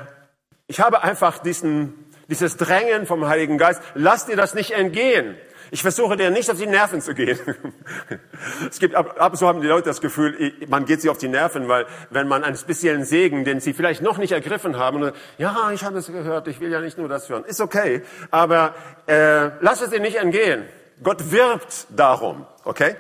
ich 0.68 0.80
habe 0.80 1.04
einfach 1.04 1.40
diesen, 1.40 1.94
dieses 2.28 2.58
Drängen 2.58 3.06
vom 3.06 3.28
Heiligen 3.28 3.58
Geist. 3.58 3.82
Lass 3.94 4.26
dir 4.26 4.36
das 4.36 4.54
nicht 4.54 4.72
entgehen. 4.72 5.36
Ich 5.74 5.84
versuche 5.84 6.18
dir 6.18 6.30
nicht 6.32 6.52
auf 6.52 6.58
die 6.58 6.68
Nerven 6.68 7.00
zu 7.00 7.14
gehen. 7.14 7.40
es 8.70 8.78
gibt, 8.78 8.94
ab, 8.94 9.16
ab 9.18 9.32
und 9.32 9.38
zu 9.38 9.48
haben 9.48 9.62
die 9.62 9.68
Leute 9.68 9.88
das 9.88 10.02
Gefühl, 10.02 10.54
man 10.68 10.84
geht 10.84 11.00
sie 11.02 11.10
auf 11.10 11.18
die 11.18 11.30
Nerven, 11.30 11.70
weil 11.70 11.86
wenn 12.10 12.28
man 12.28 12.44
einen 12.44 12.58
speziellen 12.58 13.06
Segen, 13.06 13.46
den 13.46 13.62
sie 13.62 13.74
vielleicht 13.74 14.02
noch 14.02 14.18
nicht 14.18 14.34
ergriffen 14.34 14.78
haben, 14.78 15.14
ja, 15.38 15.72
ich 15.72 15.86
habe 15.86 16.00
es 16.00 16.08
gehört, 16.08 16.50
ich 16.50 16.60
will 16.60 16.70
ja 16.72 16.82
nicht 16.82 16.98
nur 16.98 17.08
das 17.08 17.30
hören, 17.30 17.46
ist 17.46 17.62
okay, 17.62 18.02
aber 18.32 18.76
äh, 19.08 19.52
lass 19.62 19.82
es 19.82 19.92
dir 19.92 20.02
nicht 20.02 20.18
entgehen. 20.18 20.66
Gott 21.02 21.32
wirbt 21.32 21.88
darum, 21.90 22.46
okay? 22.66 22.98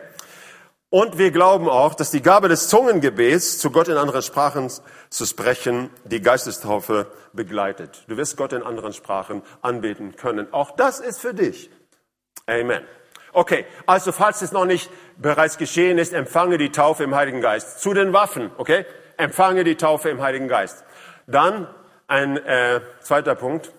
Und 0.89 1.17
wir 1.17 1.31
glauben 1.31 1.67
auch, 1.67 1.93
dass 1.93 2.09
die 2.09 2.21
Gabe 2.21 2.47
des 2.47 2.69
Zungengebets, 2.69 3.59
zu 3.59 3.71
Gott 3.71 3.89
in 3.89 3.97
anderen 3.97 4.21
Sprachen 4.21 4.71
zu 5.09 5.25
sprechen, 5.25 5.89
die 6.05 6.21
Geistestaufe 6.21 7.07
begleitet. 7.33 8.05
Du 8.07 8.15
wirst 8.15 8.37
Gott 8.37 8.53
in 8.53 8.63
anderen 8.63 8.93
Sprachen 8.93 9.41
anbeten 9.61 10.15
können. 10.15 10.53
Auch 10.53 10.71
das 10.71 11.01
ist 11.01 11.19
für 11.19 11.33
dich. 11.33 11.69
Amen. 12.45 12.83
Okay, 13.33 13.65
also 13.85 14.11
falls 14.11 14.41
es 14.41 14.51
noch 14.51 14.65
nicht 14.65 14.89
bereits 15.17 15.57
geschehen 15.57 15.97
ist, 15.97 16.13
empfange 16.13 16.57
die 16.57 16.71
Taufe 16.71 17.03
im 17.03 17.15
Heiligen 17.15 17.41
Geist. 17.41 17.79
Zu 17.79 17.93
den 17.93 18.11
Waffen, 18.11 18.51
okay? 18.57 18.85
Empfange 19.17 19.63
die 19.63 19.77
Taufe 19.77 20.09
im 20.09 20.21
Heiligen 20.21 20.47
Geist. 20.47 20.83
Dann 21.27 21.67
ein 22.07 22.37
äh, 22.37 22.81
zweiter 22.99 23.35
Punkt 23.35 23.71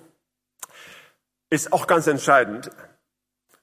ist 1.51 1.73
auch 1.73 1.87
ganz 1.87 2.07
entscheidend. 2.07 2.71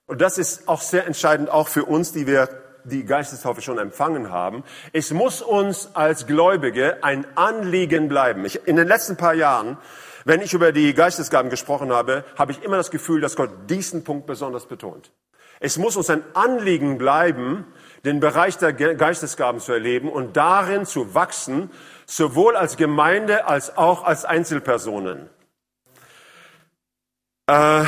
Und 0.05 0.21
das 0.21 0.37
ist 0.37 0.67
auch 0.67 0.81
sehr 0.81 1.07
entscheidend, 1.07 1.49
auch 1.49 1.67
für 1.67 1.85
uns, 1.85 2.11
die 2.11 2.27
wir 2.27 2.49
die 2.83 3.05
Geistestaufe 3.05 3.61
schon 3.61 3.79
empfangen 3.79 4.31
haben. 4.31 4.63
Es 4.93 5.11
muss 5.11 5.41
uns 5.41 5.95
als 5.95 6.27
Gläubige 6.27 7.03
ein 7.03 7.25
Anliegen 7.35 8.07
bleiben. 8.09 8.45
Ich, 8.45 8.67
in 8.67 8.75
den 8.75 8.87
letzten 8.87 9.17
paar 9.17 9.33
Jahren, 9.33 9.77
wenn 10.25 10.41
ich 10.41 10.53
über 10.53 10.71
die 10.71 10.93
Geistesgaben 10.93 11.49
gesprochen 11.49 11.91
habe, 11.91 12.25
habe 12.37 12.51
ich 12.51 12.63
immer 12.63 12.77
das 12.77 12.91
Gefühl, 12.91 13.21
dass 13.21 13.35
Gott 13.35 13.51
diesen 13.69 14.03
Punkt 14.03 14.27
besonders 14.27 14.65
betont. 14.65 15.11
Es 15.59 15.77
muss 15.77 15.97
uns 15.97 16.09
ein 16.09 16.23
Anliegen 16.35 16.97
bleiben, 16.97 17.65
den 18.05 18.19
Bereich 18.19 18.57
der 18.57 18.73
Geistesgaben 18.73 19.59
zu 19.59 19.73
erleben 19.73 20.09
und 20.09 20.37
darin 20.37 20.85
zu 20.85 21.13
wachsen, 21.13 21.69
sowohl 22.05 22.55
als 22.55 22.77
Gemeinde 22.77 23.45
als 23.47 23.77
auch 23.77 24.03
als 24.03 24.23
Einzelpersonen. 24.23 25.29
Äh, 27.47 27.85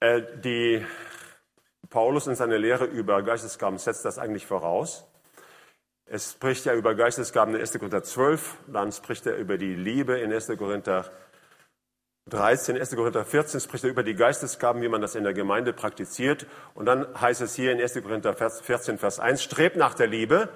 Äh, 0.00 0.22
die 0.42 0.84
Paulus 1.88 2.26
in 2.26 2.34
seiner 2.34 2.58
Lehre 2.58 2.84
über 2.84 3.22
Geistesgaben 3.22 3.78
setzt 3.78 4.04
das 4.04 4.18
eigentlich 4.18 4.46
voraus. 4.46 5.06
Es 6.08 6.32
spricht 6.32 6.64
ja 6.66 6.74
über 6.74 6.94
Geistesgaben 6.94 7.52
in 7.56 7.60
1. 7.60 7.72
Korinther 7.72 8.04
12, 8.04 8.58
dann 8.68 8.92
spricht 8.92 9.26
er 9.26 9.36
über 9.36 9.58
die 9.58 9.74
Liebe 9.74 10.16
in 10.18 10.32
1. 10.32 10.52
Korinther 10.56 11.10
13, 12.28 12.78
1. 12.78 12.94
Korinther 12.94 13.24
14 13.24 13.58
spricht 13.58 13.82
er 13.82 13.90
über 13.90 14.04
die 14.04 14.14
Geistesgaben, 14.14 14.82
wie 14.82 14.88
man 14.88 15.00
das 15.00 15.16
in 15.16 15.24
der 15.24 15.32
Gemeinde 15.32 15.72
praktiziert. 15.72 16.46
Und 16.74 16.86
dann 16.86 17.08
heißt 17.20 17.40
es 17.40 17.56
hier 17.56 17.72
in 17.72 17.80
1. 17.80 17.94
Korinther 18.04 18.34
14, 18.34 18.98
Vers 18.98 19.18
1, 19.18 19.42
strebt 19.42 19.74
nach 19.74 19.94
der 19.94 20.06
Liebe, 20.06 20.48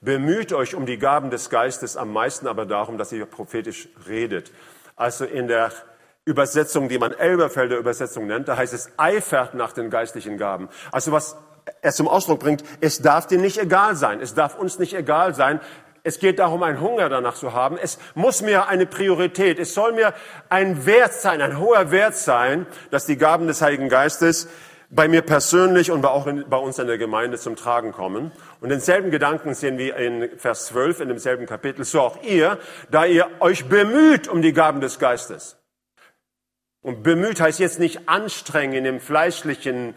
bemüht 0.00 0.54
euch 0.54 0.74
um 0.74 0.86
die 0.86 0.96
Gaben 0.96 1.28
des 1.28 1.50
Geistes, 1.50 1.98
am 1.98 2.10
meisten 2.10 2.46
aber 2.46 2.64
darum, 2.64 2.96
dass 2.96 3.12
ihr 3.12 3.26
prophetisch 3.26 3.88
redet. 4.08 4.52
Also 4.96 5.26
in 5.26 5.48
der 5.48 5.70
Übersetzung, 6.24 6.88
die 6.88 6.98
man 6.98 7.12
Elberfelder 7.12 7.76
Übersetzung 7.76 8.26
nennt, 8.26 8.48
da 8.48 8.56
heißt 8.56 8.72
es 8.72 8.90
eifert 8.96 9.52
nach 9.52 9.72
den 9.72 9.90
geistlichen 9.90 10.38
Gaben. 10.38 10.70
Also 10.92 11.12
was 11.12 11.36
er 11.84 11.92
zum 11.92 12.08
Ausdruck 12.08 12.40
bringt, 12.40 12.64
es 12.80 13.02
darf 13.02 13.26
dir 13.26 13.38
nicht 13.38 13.58
egal 13.58 13.94
sein. 13.94 14.20
Es 14.20 14.34
darf 14.34 14.58
uns 14.58 14.78
nicht 14.78 14.94
egal 14.94 15.34
sein. 15.34 15.60
Es 16.02 16.18
geht 16.18 16.38
darum, 16.38 16.62
einen 16.62 16.80
Hunger 16.80 17.10
danach 17.10 17.34
zu 17.34 17.52
haben. 17.52 17.76
Es 17.76 17.98
muss 18.14 18.40
mir 18.40 18.68
eine 18.68 18.86
Priorität, 18.86 19.58
es 19.58 19.74
soll 19.74 19.92
mir 19.92 20.14
ein 20.48 20.86
Wert 20.86 21.12
sein, 21.12 21.42
ein 21.42 21.58
hoher 21.58 21.90
Wert 21.90 22.16
sein, 22.16 22.66
dass 22.90 23.04
die 23.04 23.18
Gaben 23.18 23.46
des 23.46 23.60
Heiligen 23.60 23.90
Geistes 23.90 24.48
bei 24.88 25.08
mir 25.08 25.22
persönlich 25.22 25.90
und 25.90 26.04
auch 26.06 26.26
bei 26.48 26.56
uns 26.56 26.78
in 26.78 26.86
der 26.86 26.98
Gemeinde 26.98 27.38
zum 27.38 27.54
Tragen 27.56 27.92
kommen. 27.92 28.32
Und 28.60 28.70
denselben 28.70 29.10
Gedanken 29.10 29.52
sehen 29.52 29.76
wir 29.76 29.96
in 29.96 30.30
Vers 30.38 30.66
12 30.66 31.00
in 31.00 31.08
demselben 31.08 31.44
Kapitel. 31.44 31.84
So 31.84 32.00
auch 32.00 32.22
ihr, 32.22 32.58
da 32.90 33.04
ihr 33.04 33.28
euch 33.40 33.66
bemüht 33.66 34.26
um 34.26 34.40
die 34.40 34.54
Gaben 34.54 34.80
des 34.80 34.98
Geistes. 34.98 35.58
Und 36.80 37.02
bemüht 37.02 37.40
heißt 37.40 37.58
jetzt 37.60 37.78
nicht 37.78 38.08
anstrengen 38.08 38.84
im 38.84 39.00
fleischlichen, 39.00 39.94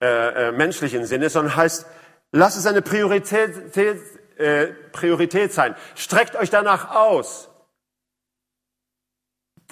äh, 0.00 0.48
äh, 0.48 0.52
menschlichen 0.52 1.06
Sinne, 1.06 1.28
sondern 1.28 1.56
heißt, 1.56 1.86
lasst 2.32 2.56
es 2.56 2.66
eine 2.66 2.82
Priorität, 2.82 3.76
äh, 3.76 4.66
Priorität 4.92 5.52
sein. 5.52 5.74
Streckt 5.96 6.36
euch 6.36 6.50
danach 6.50 6.94
aus. 6.94 7.48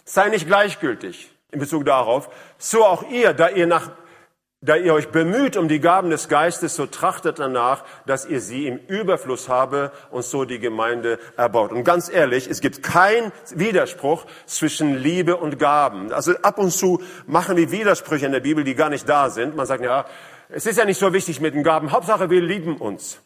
Sei 0.04 0.28
nicht 0.28 0.46
gleichgültig 0.46 1.30
in 1.52 1.60
Bezug 1.60 1.84
darauf. 1.84 2.28
So 2.58 2.84
auch 2.84 3.08
ihr, 3.10 3.34
da 3.34 3.48
ihr 3.50 3.66
nach 3.66 3.92
da 4.66 4.76
ihr 4.76 4.92
euch 4.92 5.08
bemüht 5.08 5.56
um 5.56 5.68
die 5.68 5.80
Gaben 5.80 6.10
des 6.10 6.28
Geistes, 6.28 6.76
so 6.76 6.86
trachtet 6.86 7.38
danach, 7.38 7.84
dass 8.04 8.26
ihr 8.26 8.40
sie 8.40 8.66
im 8.66 8.78
Überfluss 8.88 9.48
habe 9.48 9.92
und 10.10 10.24
so 10.24 10.44
die 10.44 10.58
Gemeinde 10.58 11.18
erbaut. 11.36 11.72
Und 11.72 11.84
ganz 11.84 12.08
ehrlich, 12.08 12.48
es 12.48 12.60
gibt 12.60 12.82
keinen 12.82 13.32
Widerspruch 13.54 14.26
zwischen 14.44 14.96
Liebe 14.96 15.36
und 15.36 15.58
Gaben. 15.58 16.12
Also 16.12 16.32
ab 16.42 16.58
und 16.58 16.72
zu 16.72 17.00
machen 17.26 17.56
wir 17.56 17.70
Widersprüche 17.70 18.26
in 18.26 18.32
der 18.32 18.40
Bibel, 18.40 18.64
die 18.64 18.74
gar 18.74 18.90
nicht 18.90 19.08
da 19.08 19.30
sind. 19.30 19.56
Man 19.56 19.66
sagt, 19.66 19.84
ja, 19.84 20.04
es 20.48 20.66
ist 20.66 20.78
ja 20.78 20.84
nicht 20.84 20.98
so 20.98 21.12
wichtig 21.12 21.40
mit 21.40 21.54
den 21.54 21.62
Gaben. 21.62 21.92
Hauptsache, 21.92 22.28
wir 22.28 22.42
lieben 22.42 22.76
uns. 22.76 23.20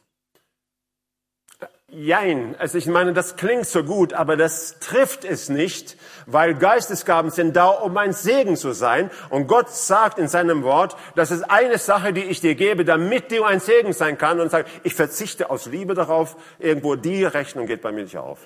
Jein, 1.93 2.55
also 2.59 2.79
ich 2.79 2.87
meine, 2.87 3.13
das 3.13 3.35
klingt 3.35 3.67
so 3.67 3.83
gut, 3.83 4.13
aber 4.13 4.37
das 4.37 4.79
trifft 4.79 5.25
es 5.25 5.49
nicht, 5.49 5.97
weil 6.27 6.55
Geistesgaben 6.55 7.33
sind 7.33 7.57
da, 7.57 7.67
um 7.67 7.97
ein 7.97 8.13
Segen 8.13 8.57
zu 8.57 8.73
sein. 8.73 9.11
Und 9.29 9.49
Gott 9.49 9.71
sagt 9.71 10.21
in 10.21 10.29
seinem 10.29 10.63
Wort, 10.63 10.97
das 11.17 11.33
ist 11.33 11.43
eine 11.43 11.79
Sache, 11.79 12.13
die 12.13 12.23
ich 12.23 12.41
dir 12.41 12.55
gebe, 12.55 12.85
damit 12.85 13.33
du 13.33 13.43
ein 13.43 13.59
Segen 13.59 13.93
sein 13.93 14.19
kann. 14.19 14.39
Und 14.39 14.53
sagt, 14.53 14.71
ich 14.85 14.95
verzichte 14.95 15.51
aus 15.51 15.67
Liebe 15.67 15.95
darauf, 15.95 16.37
irgendwo 16.61 16.95
die 16.95 17.25
Rechnung 17.25 17.67
geht 17.67 17.83
bei 17.83 17.91
mir 17.91 18.05
nicht 18.05 18.19
auf. 18.19 18.39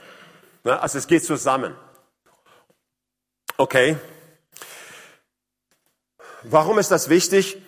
Also 0.65 0.97
es 0.97 1.07
geht 1.07 1.23
zusammen. 1.23 1.75
Okay. 3.59 3.99
Warum 6.45 6.79
ist 6.79 6.91
das 6.91 7.11
wichtig? 7.11 7.61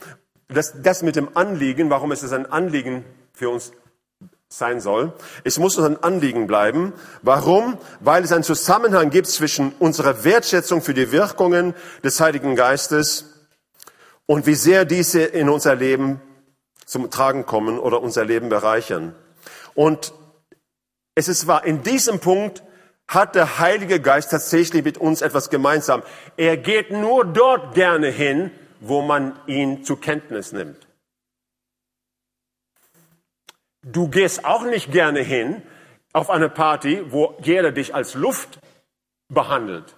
Das, 0.49 0.81
das 0.81 1.03
mit 1.03 1.17
dem 1.17 1.37
Anliegen, 1.37 1.91
warum 1.91 2.12
ist 2.12 2.23
es 2.23 2.33
ein 2.33 2.47
Anliegen 2.47 3.05
für 3.35 3.51
uns 3.51 3.73
sein 4.49 4.81
soll. 4.81 5.13
Es 5.43 5.59
muss 5.59 5.77
uns 5.77 5.87
ein 5.87 6.03
Anliegen 6.03 6.47
bleiben. 6.47 6.93
Warum? 7.23 7.79
Weil 8.01 8.23
es 8.23 8.33
einen 8.33 8.45
Zusammenhang 8.45 9.11
gibt 9.11 9.27
zwischen 9.27 9.73
unserer 9.81 10.23
Wertschätzung 10.25 10.83
für 10.83 10.95
die 10.95 11.11
Wirkungen 11.11 11.75
des 12.05 12.21
Heiligen 12.21 12.55
Geistes 12.55 13.25
und 14.27 14.47
wie 14.47 14.55
sehr 14.55 14.85
diese 14.85 15.23
in 15.23 15.49
unser 15.49 15.75
Leben 15.75 16.21
zum 16.85 17.11
Tragen 17.11 17.45
kommen 17.45 17.79
oder 17.79 18.01
unser 18.01 18.25
Leben 18.25 18.49
bereichern. 18.49 19.17
Und 19.75 20.13
es 21.17 21.29
ist 21.29 21.49
wahr, 21.49 21.65
in 21.65 21.83
diesem 21.83 22.21
Punkt 22.21 22.63
hat 23.09 23.35
der 23.35 23.59
Heilige 23.59 24.01
Geist 24.01 24.31
tatsächlich 24.31 24.85
mit 24.85 24.99
uns 24.99 25.23
etwas 25.23 25.51
gemeinsam. 25.51 26.03
Er 26.37 26.57
geht 26.57 26.91
nur 26.93 27.25
dort 27.25 27.75
gerne 27.75 28.09
hin, 28.09 28.53
wo 28.81 29.03
man 29.03 29.39
ihn 29.47 29.85
zur 29.85 30.01
Kenntnis 30.01 30.53
nimmt. 30.53 30.86
Du 33.88 34.09
gehst 34.09 34.44
auch 34.44 34.64
nicht 34.64 34.90
gerne 34.90 35.20
hin 35.20 35.62
auf 36.12 36.29
eine 36.29 36.49
Party, 36.49 37.12
wo 37.12 37.37
jeder 37.40 37.70
dich 37.70 37.94
als 37.94 38.14
Luft 38.14 38.59
behandelt. 39.29 39.94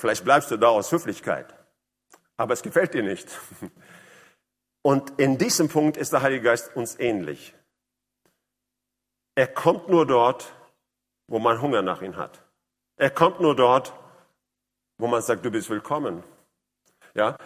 Vielleicht 0.00 0.24
bleibst 0.24 0.50
du 0.50 0.56
da 0.56 0.68
aus 0.68 0.90
Höflichkeit, 0.90 1.54
aber 2.38 2.54
es 2.54 2.62
gefällt 2.62 2.94
dir 2.94 3.02
nicht. 3.02 3.28
Und 4.82 5.20
in 5.20 5.36
diesem 5.36 5.68
Punkt 5.68 5.98
ist 5.98 6.14
der 6.14 6.22
Heilige 6.22 6.44
Geist 6.44 6.74
uns 6.74 6.98
ähnlich. 6.98 7.54
Er 9.34 9.48
kommt 9.48 9.90
nur 9.90 10.06
dort, 10.06 10.50
wo 11.26 11.38
man 11.38 11.60
Hunger 11.60 11.82
nach 11.82 12.00
ihm 12.00 12.16
hat. 12.16 12.42
Er 12.96 13.10
kommt 13.10 13.40
nur 13.40 13.56
dort, 13.56 13.92
wo 14.96 15.06
man 15.06 15.20
sagt, 15.20 15.44
du 15.44 15.50
bist 15.50 15.68
willkommen. 15.68 16.24
Ja? 17.14 17.36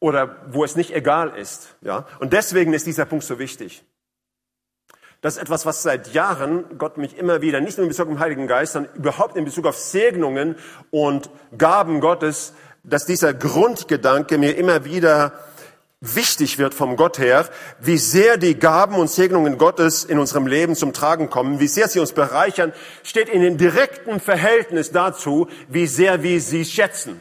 Oder 0.00 0.52
wo 0.52 0.64
es 0.64 0.76
nicht 0.76 0.90
egal 0.90 1.34
ist. 1.38 1.76
Ja? 1.80 2.06
Und 2.18 2.34
deswegen 2.34 2.74
ist 2.74 2.86
dieser 2.86 3.06
Punkt 3.06 3.24
so 3.24 3.38
wichtig. 3.38 3.84
Das 5.20 5.36
ist 5.36 5.42
etwas, 5.42 5.66
was 5.66 5.82
seit 5.82 6.14
Jahren 6.14 6.64
Gott 6.78 6.96
mich 6.96 7.18
immer 7.18 7.42
wieder, 7.42 7.60
nicht 7.60 7.76
nur 7.76 7.84
in 7.84 7.88
Bezug 7.88 8.06
auf 8.06 8.14
den 8.14 8.20
Heiligen 8.20 8.46
Geist, 8.46 8.72
sondern 8.72 8.94
überhaupt 8.94 9.36
in 9.36 9.44
Bezug 9.44 9.66
auf 9.66 9.76
Segnungen 9.76 10.56
und 10.90 11.28
Gaben 11.58 12.00
Gottes, 12.00 12.54
dass 12.84 13.04
dieser 13.04 13.34
Grundgedanke 13.34 14.38
mir 14.38 14.56
immer 14.56 14.86
wieder 14.86 15.32
wichtig 16.00 16.56
wird 16.56 16.72
vom 16.72 16.96
Gott 16.96 17.18
her, 17.18 17.46
wie 17.78 17.98
sehr 17.98 18.38
die 18.38 18.58
Gaben 18.58 18.94
und 18.94 19.10
Segnungen 19.10 19.58
Gottes 19.58 20.04
in 20.04 20.18
unserem 20.18 20.46
Leben 20.46 20.74
zum 20.74 20.94
Tragen 20.94 21.28
kommen, 21.28 21.60
wie 21.60 21.68
sehr 21.68 21.88
sie 21.88 22.00
uns 22.00 22.12
bereichern, 22.12 22.72
steht 23.02 23.28
in 23.28 23.42
dem 23.42 23.58
direkten 23.58 24.20
Verhältnis 24.20 24.92
dazu, 24.92 25.48
wie 25.68 25.86
sehr 25.86 26.22
wir 26.22 26.40
sie 26.40 26.64
schätzen. 26.64 27.20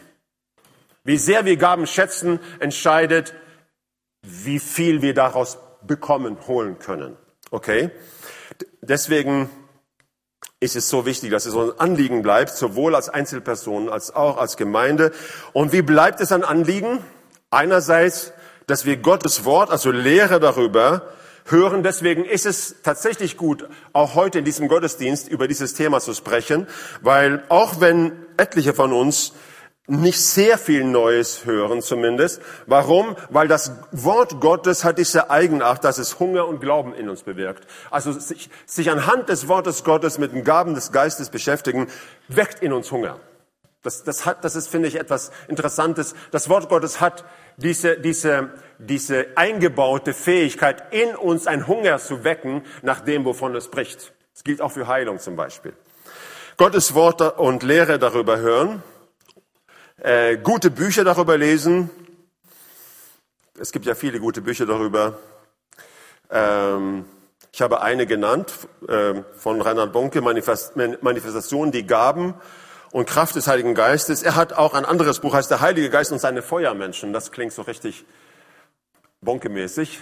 Wie 1.03 1.17
sehr 1.17 1.43
wir 1.43 1.57
Gaben 1.57 1.87
schätzen, 1.87 2.39
entscheidet, 2.59 3.33
wie 4.21 4.59
viel 4.59 5.01
wir 5.01 5.13
daraus 5.13 5.57
bekommen, 5.85 6.37
holen 6.47 6.79
können. 6.79 7.17
Okay? 7.51 7.91
Deswegen 8.81 9.49
ist 10.59 10.75
es 10.75 10.89
so 10.89 11.05
wichtig, 11.05 11.31
dass 11.31 11.45
es 11.45 11.53
so 11.53 11.71
ein 11.71 11.79
Anliegen 11.79 12.21
bleibt, 12.21 12.51
sowohl 12.51 12.95
als 12.95 13.09
Einzelpersonen 13.09 13.89
als 13.89 14.13
auch 14.13 14.37
als 14.37 14.57
Gemeinde. 14.57 15.11
Und 15.53 15.71
wie 15.71 15.81
bleibt 15.81 16.19
es 16.19 16.31
ein 16.31 16.43
Anliegen? 16.43 16.99
Einerseits, 17.49 18.33
dass 18.67 18.85
wir 18.85 18.97
Gottes 18.97 19.45
Wort, 19.45 19.71
also 19.71 19.91
Lehre 19.91 20.39
darüber, 20.39 21.13
hören. 21.45 21.81
Deswegen 21.81 22.25
ist 22.25 22.45
es 22.45 22.75
tatsächlich 22.83 23.37
gut, 23.37 23.67
auch 23.93 24.15
heute 24.15 24.39
in 24.39 24.45
diesem 24.45 24.67
Gottesdienst 24.67 25.29
über 25.29 25.47
dieses 25.47 25.73
Thema 25.73 25.99
zu 25.99 26.13
sprechen, 26.13 26.67
weil 27.01 27.43
auch 27.49 27.79
wenn 27.79 28.11
etliche 28.37 28.73
von 28.73 28.93
uns 28.93 29.33
nicht 29.89 30.21
sehr 30.21 30.57
viel 30.57 30.83
Neues 30.83 31.45
hören 31.45 31.81
zumindest. 31.81 32.41
Warum? 32.67 33.15
Weil 33.29 33.47
das 33.47 33.73
Wort 33.91 34.39
Gottes 34.39 34.83
hat 34.83 34.97
diese 34.97 35.29
Eigenart, 35.31 35.83
dass 35.83 35.97
es 35.97 36.19
Hunger 36.19 36.47
und 36.47 36.61
Glauben 36.61 36.93
in 36.93 37.09
uns 37.09 37.23
bewirkt. 37.23 37.67
Also 37.89 38.11
sich, 38.11 38.49
sich 38.65 38.91
anhand 38.91 39.29
des 39.29 39.47
Wortes 39.47 39.83
Gottes 39.83 40.19
mit 40.19 40.31
den 40.31 40.43
Gaben 40.43 40.75
des 40.75 40.91
Geistes 40.91 41.29
beschäftigen, 41.29 41.87
weckt 42.27 42.61
in 42.61 42.71
uns 42.71 42.91
Hunger. 42.91 43.19
Das, 43.81 44.03
das, 44.03 44.25
hat, 44.25 44.43
das 44.43 44.55
ist, 44.55 44.67
finde 44.67 44.89
ich, 44.89 44.95
etwas 44.95 45.31
Interessantes. 45.47 46.13
Das 46.31 46.49
Wort 46.49 46.69
Gottes 46.69 47.01
hat 47.01 47.23
diese, 47.57 47.97
diese, 47.97 48.49
diese 48.77 49.27
eingebaute 49.35 50.13
Fähigkeit, 50.13 50.93
in 50.93 51.15
uns 51.15 51.47
ein 51.47 51.65
Hunger 51.65 51.97
zu 51.97 52.23
wecken 52.23 52.63
nach 52.81 52.99
dem, 52.99 53.25
wovon 53.25 53.55
es 53.55 53.69
bricht. 53.69 54.13
Das 54.33 54.43
gilt 54.43 54.61
auch 54.61 54.71
für 54.71 54.87
Heilung 54.87 55.19
zum 55.19 55.35
Beispiel. 55.35 55.73
Gottes 56.57 56.93
Wort 56.93 57.39
und 57.39 57.63
Lehre 57.63 57.99
darüber 57.99 58.37
hören 58.39 58.83
äh, 60.01 60.37
gute 60.37 60.71
Bücher 60.71 61.03
darüber 61.03 61.37
lesen. 61.37 61.89
Es 63.59 63.71
gibt 63.71 63.85
ja 63.85 63.95
viele 63.95 64.19
gute 64.19 64.41
Bücher 64.41 64.65
darüber. 64.65 65.17
Ähm, 66.29 67.05
ich 67.51 67.61
habe 67.61 67.81
eine 67.81 68.05
genannt 68.05 68.53
äh, 68.87 69.15
von 69.35 69.61
Reinhard 69.61 69.91
Bonke, 69.91 70.21
Manifest, 70.21 70.75
Manifestation, 70.75 71.71
die 71.71 71.85
Gaben 71.85 72.35
und 72.91 73.07
Kraft 73.07 73.35
des 73.35 73.47
Heiligen 73.47 73.75
Geistes. 73.75 74.23
Er 74.23 74.35
hat 74.35 74.53
auch 74.53 74.73
ein 74.73 74.85
anderes 74.85 75.19
Buch, 75.19 75.33
heißt 75.33 75.51
Der 75.51 75.61
Heilige 75.61 75.89
Geist 75.89 76.11
und 76.11 76.19
seine 76.19 76.41
Feuermenschen. 76.41 77.11
Das 77.11 77.31
klingt 77.31 77.51
so 77.51 77.63
richtig 77.63 78.05
Bonke-mäßig. 79.21 79.99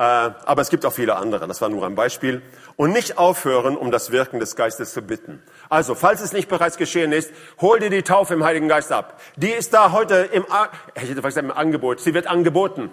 Äh, 0.00 0.32
aber 0.46 0.62
es 0.62 0.70
gibt 0.70 0.86
auch 0.86 0.94
viele 0.94 1.16
andere. 1.16 1.46
Das 1.46 1.60
war 1.60 1.68
nur 1.68 1.84
ein 1.84 1.94
Beispiel. 1.94 2.40
Und 2.76 2.92
nicht 2.92 3.18
aufhören, 3.18 3.76
um 3.76 3.90
das 3.90 4.10
Wirken 4.10 4.40
des 4.40 4.56
Geistes 4.56 4.94
zu 4.94 5.02
bitten. 5.02 5.42
Also, 5.68 5.94
falls 5.94 6.22
es 6.22 6.32
nicht 6.32 6.48
bereits 6.48 6.78
geschehen 6.78 7.12
ist, 7.12 7.30
hol 7.60 7.80
dir 7.80 7.90
die 7.90 8.02
Taufe 8.02 8.32
im 8.32 8.42
Heiligen 8.42 8.66
Geist 8.66 8.92
ab. 8.92 9.20
Die 9.36 9.50
ist 9.50 9.74
da 9.74 9.92
heute 9.92 10.14
im, 10.14 10.46
ich 10.94 11.02
hätte 11.02 11.16
gesagt 11.16 11.36
im 11.36 11.50
Angebot. 11.50 12.00
Sie 12.00 12.14
wird 12.14 12.28
angeboten. 12.28 12.90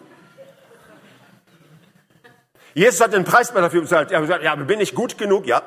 Jesus 2.74 3.00
hat 3.00 3.14
den 3.14 3.24
Preis 3.24 3.54
dafür 3.54 3.80
bezahlt. 3.80 4.12
Er 4.12 4.18
hat 4.18 4.24
gesagt, 4.24 4.44
ja, 4.44 4.56
bin 4.56 4.82
ich 4.82 4.94
gut 4.94 5.18
genug? 5.18 5.48
Ja. 5.48 5.62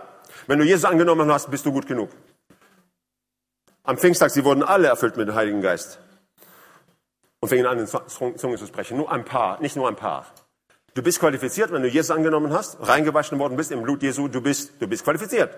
Wenn 0.46 0.58
du 0.58 0.66
Jesus 0.66 0.84
angenommen 0.84 1.32
hast, 1.32 1.50
bist 1.50 1.64
du 1.64 1.72
gut 1.72 1.86
genug. 1.86 2.10
Am 3.82 3.96
Pfingsttag, 3.96 4.30
sie 4.30 4.44
wurden 4.44 4.62
alle 4.62 4.88
erfüllt 4.88 5.16
mit 5.16 5.26
dem 5.26 5.34
Heiligen 5.34 5.62
Geist. 5.62 6.00
Und 7.40 7.48
fingen 7.48 7.64
an, 7.64 7.78
in 7.78 7.86
Zungen 7.86 8.58
zu 8.58 8.66
sprechen. 8.66 8.98
Nur 8.98 9.10
ein 9.10 9.24
paar, 9.24 9.58
nicht 9.62 9.74
nur 9.74 9.88
ein 9.88 9.96
paar. 9.96 10.26
Du 10.94 11.02
bist 11.02 11.20
qualifiziert, 11.20 11.70
wenn 11.72 11.82
du 11.82 11.88
Jesus 11.88 12.10
angenommen 12.10 12.52
hast, 12.52 12.76
reingewaschen 12.80 13.38
worden 13.38 13.56
bist 13.56 13.70
im 13.70 13.82
Blut 13.82 14.02
Jesu, 14.02 14.28
du 14.28 14.40
bist, 14.40 14.72
du 14.80 14.88
bist 14.88 15.04
qualifiziert. 15.04 15.56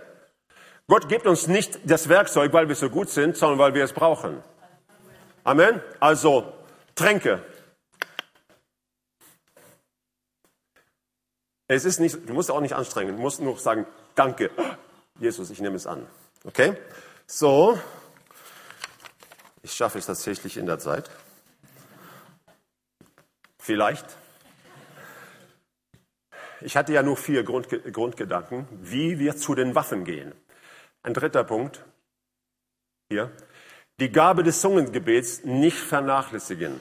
Gott 0.89 1.09
gibt 1.09 1.27
uns 1.27 1.47
nicht 1.47 1.79
das 1.85 2.09
Werkzeug, 2.09 2.53
weil 2.53 2.69
wir 2.69 2.75
so 2.75 2.91
gut 2.91 3.09
sind, 3.09 3.37
sondern 3.37 3.59
weil 3.59 3.75
wir 3.75 3.85
es 3.85 3.93
brauchen. 3.93 4.43
Amen. 5.45 5.81
Also, 6.01 6.53
Tränke. 6.95 7.43
Es 11.67 11.87
ist 11.87 12.01
nicht, 12.01 12.29
du 12.29 12.35
musst 12.35 12.51
auch 12.51 12.61
nicht 12.61 12.75
anstrengen, 12.75 13.17
du 13.17 13.23
musst 13.23 13.41
nur 13.41 13.59
sagen, 13.59 13.87
danke, 14.15 14.51
Jesus, 15.19 15.49
ich 15.51 15.61
nehme 15.61 15.77
es 15.77 15.87
an. 15.87 16.07
Okay? 16.45 16.77
So. 17.27 17.79
Ich 19.63 19.73
schaffe 19.73 19.99
es 19.99 20.07
tatsächlich 20.07 20.59
in 20.59 20.67
der 20.67 20.79
Zeit. 20.79 21.09
Vielleicht. 23.59 24.05
Ich 26.65 26.77
hatte 26.77 26.93
ja 26.93 27.03
nur 27.03 27.17
vier 27.17 27.45
Grundgedanken, 27.45 28.67
wie 28.71 29.19
wir 29.19 29.37
zu 29.37 29.55
den 29.55 29.75
Waffen 29.75 30.05
gehen. 30.05 30.33
Ein 31.03 31.15
dritter 31.15 31.45
Punkt 31.45 31.85
hier. 33.09 33.31
Die 34.01 34.11
Gabe 34.11 34.43
des 34.43 34.61
Zungengebets 34.61 35.45
nicht 35.45 35.77
vernachlässigen. 35.77 36.81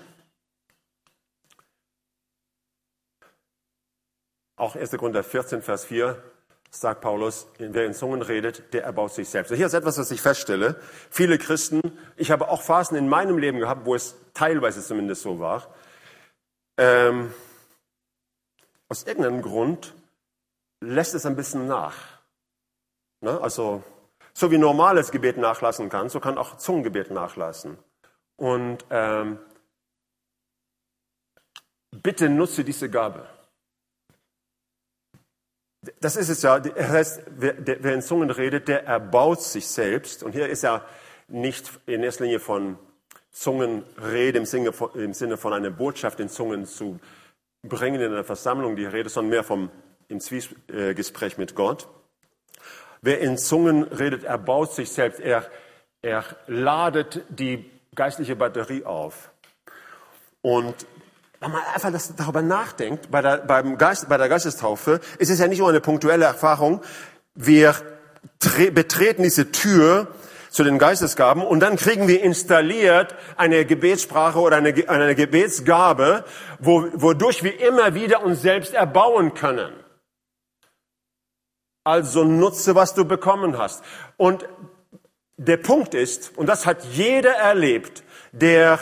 Auch 4.56 4.76
1. 4.76 4.92
Korinther 4.92 5.24
14, 5.24 5.62
Vers 5.62 5.86
4 5.86 6.22
sagt 6.70 7.02
Paulus, 7.02 7.48
wer 7.58 7.86
in 7.86 7.94
Zungen 7.94 8.22
redet, 8.22 8.74
der 8.74 8.84
erbaut 8.84 9.14
sich 9.14 9.28
selbst. 9.28 9.54
Hier 9.54 9.66
ist 9.66 9.74
etwas, 9.74 9.98
was 9.98 10.10
ich 10.12 10.22
feststelle. 10.22 10.80
Viele 11.10 11.38
Christen, 11.38 11.82
ich 12.16 12.32
habe 12.32 12.48
auch 12.48 12.62
Phasen 12.62 12.96
in 12.96 13.10
meinem 13.10 13.38
Leben 13.38 13.60
gehabt, 13.60 13.86
wo 13.86 13.94
es 13.94 14.16
teilweise 14.34 14.82
zumindest 14.82 15.24
so 15.24 15.40
war, 15.40 15.74
ähm, 16.78 17.34
aus 18.92 19.04
irgendeinem 19.04 19.42
Grund 19.42 19.96
lässt 20.82 21.16
es 21.16 21.26
ein 21.26 21.38
bisschen 21.38 21.66
nach. 21.66 21.96
Ne? 23.22 23.40
Also, 23.40 23.84
so 24.34 24.52
wie 24.52 24.58
normales 24.58 25.12
Gebet 25.12 25.38
nachlassen 25.38 25.88
kann, 25.88 26.10
so 26.10 26.20
kann 26.20 26.38
auch 26.38 26.58
Zungengebet 26.58 27.10
nachlassen. 27.10 27.78
Und 28.36 28.84
ähm, 28.90 29.40
bitte 31.92 32.28
nutze 32.28 32.66
diese 32.66 32.90
Gabe. 32.90 33.26
Das 36.02 36.18
ist 36.18 36.28
es 36.28 36.42
ja. 36.42 36.60
Das 36.60 36.90
heißt, 36.90 37.22
wer, 37.28 37.56
wer 37.66 37.94
in 37.94 38.02
Zungen 38.02 38.30
redet, 38.30 38.68
der 38.68 38.86
erbaut 38.86 39.42
sich 39.42 39.68
selbst. 39.68 40.22
Und 40.22 40.34
hier 40.34 40.50
ist 40.50 40.64
ja 40.64 40.86
nicht 41.30 41.80
in 41.86 42.04
erster 42.04 42.26
Linie 42.26 42.42
von 42.42 42.78
Zungenrede 43.32 44.38
im 44.38 44.46
Sinne 44.46 44.74
von, 44.74 44.94
im 44.96 45.14
Sinne 45.14 45.38
von 45.38 45.54
einer 45.54 45.70
Botschaft 45.70 46.20
in 46.20 46.28
Zungen 46.28 46.66
zu 46.66 47.00
bringen 47.64 48.02
in 48.02 48.12
einer 48.12 48.24
Versammlung 48.24 48.76
die 48.76 48.86
Rede, 48.86 49.10
sondern 49.10 49.30
mehr 49.30 49.44
vom 49.44 49.70
im 50.08 50.20
Zwiegespräch 50.20 51.38
mit 51.38 51.56
Gott. 51.56 51.88
Wer 53.02 53.20
in 53.22 53.38
Zungen 53.38 53.84
redet, 53.84 54.24
er 54.24 54.38
baut 54.38 54.74
sich 54.74 54.92
selbst, 54.92 55.20
er, 55.20 55.46
er 56.02 56.24
ladet 56.48 57.24
die 57.30 57.70
geistliche 57.96 58.36
Batterie 58.36 58.84
auf. 58.84 59.32
Und 60.42 60.76
wenn 61.40 61.52
man 61.52 61.62
einfach 61.74 61.92
das, 61.92 62.16
darüber 62.16 62.42
nachdenkt, 62.42 63.10
bei 63.10 63.22
der, 63.22 63.38
beim 63.38 63.78
Geist, 63.78 64.08
bei 64.10 64.18
der 64.18 64.30
Geistestaufe, 64.30 65.00
ist 65.18 65.32
es 65.32 65.40
ja 65.40 65.48
nicht 65.48 65.60
nur 65.60 65.70
eine 65.70 65.82
punktuelle 65.82 66.26
Erfahrung. 66.26 66.82
Wir 67.34 67.76
betreten 68.74 69.24
diese 69.24 69.52
Tür 69.52 70.08
zu 70.52 70.66
den 70.66 70.78
Geistesgaben 70.78 71.44
und 71.44 71.62
dann 71.62 71.78
kriegen 71.78 72.10
wir 72.10 72.22
installiert 72.22 73.16
eine 73.38 73.66
Gebetssprache 73.66 74.38
oder 74.38 74.58
eine, 74.58 74.74
eine 74.90 75.16
Gebetsgabe, 75.16 76.26
wo, 76.60 76.88
wodurch 76.94 77.42
wir 77.42 77.60
immer 77.62 77.96
wieder 77.96 78.22
uns 78.22 78.42
selbst 78.42 78.74
erbauen 78.74 79.34
können. 79.34 79.72
Also 81.86 82.26
nutze, 82.26 82.76
was 82.76 82.94
du 82.94 83.06
bekommen 83.06 83.58
hast. 83.58 83.82
Und 84.18 84.48
der 85.38 85.58
Punkt 85.58 85.96
ist, 85.96 86.38
und 86.38 86.48
das 86.48 86.66
hat 86.66 86.84
jeder 86.84 87.32
erlebt, 87.32 88.04
der 88.34 88.78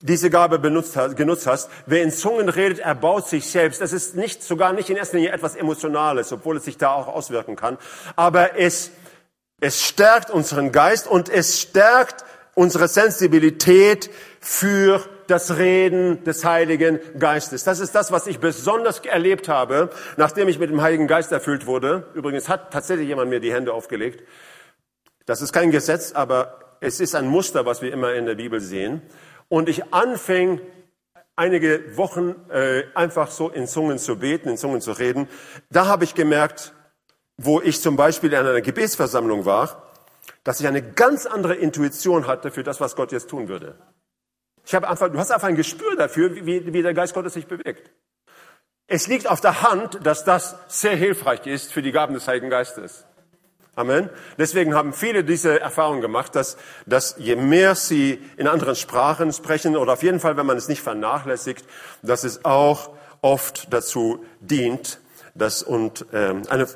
diese 0.00 0.30
Gabe 0.30 0.58
benutzt 0.58 0.96
hat, 0.96 1.16
genutzt 1.16 1.46
hast, 1.46 1.70
wer 1.84 2.02
in 2.02 2.10
Zungen 2.10 2.48
redet, 2.48 2.78
erbaut 2.78 3.28
sich 3.28 3.50
selbst. 3.50 3.82
Das 3.82 3.92
ist 3.92 4.16
nicht, 4.16 4.42
sogar 4.42 4.72
nicht 4.72 4.88
in 4.88 4.96
erster 4.96 5.18
Linie 5.18 5.32
etwas 5.32 5.56
Emotionales, 5.56 6.32
obwohl 6.32 6.56
es 6.56 6.64
sich 6.64 6.78
da 6.78 6.92
auch 6.92 7.06
auswirken 7.06 7.54
kann. 7.54 7.76
Aber 8.16 8.58
es 8.58 8.90
es 9.60 9.82
stärkt 9.82 10.30
unseren 10.30 10.72
Geist 10.72 11.06
und 11.06 11.28
es 11.28 11.60
stärkt 11.60 12.24
unsere 12.54 12.88
Sensibilität 12.88 14.10
für 14.40 15.02
das 15.26 15.56
Reden 15.56 16.22
des 16.24 16.44
Heiligen 16.44 17.00
Geistes. 17.18 17.64
Das 17.64 17.80
ist 17.80 17.94
das, 17.94 18.12
was 18.12 18.26
ich 18.26 18.38
besonders 18.38 19.00
erlebt 19.00 19.48
habe, 19.48 19.90
nachdem 20.16 20.48
ich 20.48 20.58
mit 20.58 20.70
dem 20.70 20.82
Heiligen 20.82 21.06
Geist 21.06 21.32
erfüllt 21.32 21.66
wurde. 21.66 22.06
Übrigens 22.14 22.48
hat 22.48 22.72
tatsächlich 22.72 23.08
jemand 23.08 23.30
mir 23.30 23.40
die 23.40 23.52
Hände 23.52 23.72
aufgelegt. 23.72 24.22
Das 25.24 25.42
ist 25.42 25.52
kein 25.52 25.70
Gesetz, 25.70 26.12
aber 26.12 26.76
es 26.80 27.00
ist 27.00 27.14
ein 27.14 27.26
Muster, 27.26 27.66
was 27.66 27.82
wir 27.82 27.92
immer 27.92 28.14
in 28.14 28.26
der 28.26 28.36
Bibel 28.36 28.60
sehen. 28.60 29.02
Und 29.48 29.68
ich 29.68 29.92
anfing 29.92 30.60
einige 31.34 31.96
Wochen 31.96 32.36
äh, 32.50 32.84
einfach 32.94 33.30
so 33.30 33.48
in 33.48 33.66
Zungen 33.66 33.98
zu 33.98 34.18
beten, 34.18 34.48
in 34.48 34.56
Zungen 34.56 34.80
zu 34.80 34.92
reden. 34.92 35.28
Da 35.70 35.86
habe 35.86 36.04
ich 36.04 36.14
gemerkt, 36.14 36.72
wo 37.36 37.60
ich 37.60 37.80
zum 37.80 37.96
Beispiel 37.96 38.32
in 38.32 38.38
einer 38.38 38.60
Gebetsversammlung 38.60 39.44
war, 39.44 39.92
dass 40.44 40.60
ich 40.60 40.66
eine 40.66 40.82
ganz 40.82 41.26
andere 41.26 41.54
Intuition 41.54 42.26
hatte 42.26 42.50
für 42.50 42.62
das, 42.62 42.80
was 42.80 42.96
Gott 42.96 43.12
jetzt 43.12 43.28
tun 43.28 43.48
würde. 43.48 43.76
Ich 44.64 44.74
habe 44.74 44.88
einfach, 44.88 45.10
du 45.10 45.18
hast 45.18 45.30
einfach 45.30 45.48
ein 45.48 45.56
Gespür 45.56 45.96
dafür, 45.96 46.34
wie, 46.34 46.72
wie 46.72 46.82
der 46.82 46.94
Geist 46.94 47.14
Gottes 47.14 47.34
sich 47.34 47.46
bewegt. 47.46 47.90
Es 48.88 49.08
liegt 49.08 49.28
auf 49.28 49.40
der 49.40 49.62
Hand, 49.62 50.04
dass 50.04 50.24
das 50.24 50.56
sehr 50.68 50.96
hilfreich 50.96 51.46
ist 51.46 51.72
für 51.72 51.82
die 51.82 51.92
Gaben 51.92 52.14
des 52.14 52.28
Heiligen 52.28 52.50
Geistes. 52.50 53.04
Amen. 53.74 54.08
Deswegen 54.38 54.74
haben 54.74 54.92
viele 54.92 55.22
diese 55.22 55.60
Erfahrung 55.60 56.00
gemacht, 56.00 56.34
dass, 56.34 56.56
dass 56.86 57.16
je 57.18 57.36
mehr 57.36 57.74
sie 57.74 58.22
in 58.36 58.48
anderen 58.48 58.74
Sprachen 58.74 59.32
sprechen, 59.32 59.76
oder 59.76 59.92
auf 59.92 60.02
jeden 60.02 60.18
Fall, 60.18 60.36
wenn 60.36 60.46
man 60.46 60.56
es 60.56 60.68
nicht 60.68 60.80
vernachlässigt, 60.80 61.66
dass 62.02 62.24
es 62.24 62.44
auch 62.44 62.90
oft 63.20 63.72
dazu 63.72 64.24
dient, 64.40 65.00
dass 65.34 65.62
und 65.62 66.06
ähm, 66.12 66.42
eine 66.48 66.66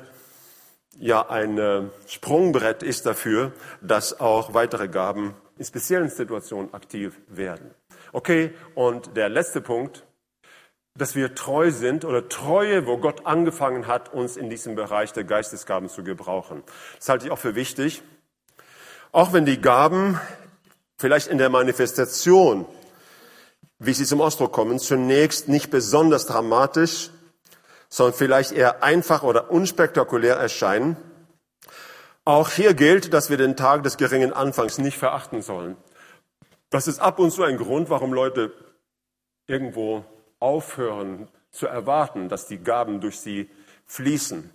ja 1.01 1.27
ein 1.29 1.57
äh, 1.57 1.81
Sprungbrett 2.07 2.83
ist 2.83 3.05
dafür, 3.05 3.51
dass 3.81 4.19
auch 4.19 4.53
weitere 4.53 4.87
Gaben 4.87 5.33
in 5.57 5.65
speziellen 5.65 6.09
Situationen 6.09 6.73
aktiv 6.73 7.19
werden. 7.27 7.71
Okay, 8.13 8.53
und 8.75 9.17
der 9.17 9.27
letzte 9.27 9.61
Punkt, 9.61 10.05
dass 10.95 11.15
wir 11.15 11.33
treu 11.35 11.71
sind 11.71 12.05
oder 12.05 12.29
Treue, 12.29 12.85
wo 12.85 12.97
Gott 12.97 13.25
angefangen 13.25 13.87
hat, 13.87 14.13
uns 14.13 14.37
in 14.37 14.49
diesem 14.49 14.75
Bereich 14.75 15.13
der 15.13 15.23
Geistesgaben 15.23 15.89
zu 15.89 16.03
gebrauchen. 16.03 16.63
Das 16.97 17.09
halte 17.09 17.25
ich 17.25 17.31
auch 17.31 17.39
für 17.39 17.55
wichtig. 17.55 18.03
Auch 19.11 19.33
wenn 19.33 19.45
die 19.45 19.59
Gaben 19.59 20.19
vielleicht 20.97 21.27
in 21.27 21.37
der 21.37 21.49
Manifestation, 21.49 22.65
wie 23.79 23.93
sie 23.93 24.05
zum 24.05 24.21
Ausdruck 24.21 24.51
kommen, 24.51 24.79
zunächst 24.79 25.47
nicht 25.47 25.71
besonders 25.71 26.27
dramatisch, 26.27 27.09
sondern 27.91 28.17
vielleicht 28.17 28.53
eher 28.53 28.83
einfach 28.83 29.21
oder 29.21 29.51
unspektakulär 29.51 30.37
erscheinen. 30.37 30.97
Auch 32.23 32.49
hier 32.49 32.73
gilt, 32.73 33.13
dass 33.13 33.29
wir 33.29 33.37
den 33.37 33.57
Tag 33.57 33.83
des 33.83 33.97
geringen 33.97 34.33
Anfangs 34.33 34.77
nicht 34.77 34.97
verachten 34.97 35.41
sollen. 35.41 35.75
Das 36.69 36.87
ist 36.87 36.99
ab 36.99 37.19
und 37.19 37.31
zu 37.31 37.43
ein 37.43 37.57
Grund, 37.57 37.89
warum 37.89 38.13
Leute 38.13 38.53
irgendwo 39.45 40.05
aufhören 40.39 41.27
zu 41.51 41.67
erwarten, 41.67 42.29
dass 42.29 42.47
die 42.47 42.63
Gaben 42.63 43.01
durch 43.01 43.19
sie 43.19 43.49
fließen. 43.85 44.49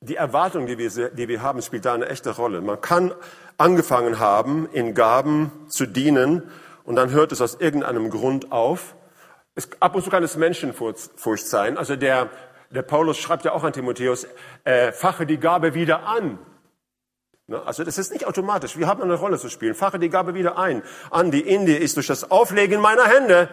Die 0.00 0.14
Erwartung, 0.14 0.66
die 0.66 0.78
wir, 0.78 1.10
die 1.10 1.28
wir 1.28 1.42
haben, 1.42 1.60
spielt 1.60 1.84
da 1.84 1.94
eine 1.94 2.08
echte 2.08 2.30
Rolle. 2.30 2.60
Man 2.60 2.80
kann 2.80 3.12
angefangen 3.58 4.20
haben, 4.20 4.68
in 4.72 4.94
Gaben 4.94 5.50
zu 5.68 5.86
dienen 5.86 6.48
und 6.84 6.94
dann 6.94 7.10
hört 7.10 7.32
es 7.32 7.40
aus 7.40 7.56
irgendeinem 7.56 8.10
Grund 8.10 8.52
auf. 8.52 8.94
Es, 9.54 9.68
ab 9.80 9.94
und 9.94 10.04
zu 10.04 10.10
kann 10.10 10.22
es 10.22 10.36
Menschenfurcht 10.36 11.46
sein. 11.46 11.76
Also 11.76 11.96
der, 11.96 12.30
der 12.70 12.82
Paulus 12.82 13.18
schreibt 13.18 13.44
ja 13.44 13.52
auch 13.52 13.64
an 13.64 13.72
Timotheus, 13.72 14.26
äh, 14.64 14.92
fache 14.92 15.26
die 15.26 15.38
Gabe 15.38 15.74
wieder 15.74 16.06
an. 16.06 16.38
Ne? 17.46 17.60
Also 17.66 17.84
das 17.84 17.98
ist 17.98 18.12
nicht 18.12 18.26
automatisch. 18.26 18.78
Wir 18.78 18.86
haben 18.86 19.02
eine 19.02 19.14
Rolle 19.14 19.38
zu 19.38 19.48
spielen. 19.48 19.74
Fache 19.74 19.98
die 19.98 20.08
Gabe 20.08 20.34
wieder 20.34 20.56
ein. 20.56 20.82
An 21.10 21.30
die 21.30 21.40
in 21.40 21.66
dir 21.66 21.80
ist 21.80 21.96
durch 21.96 22.06
das 22.06 22.30
Auflegen 22.30 22.80
meiner 22.80 23.06
Hände. 23.06 23.48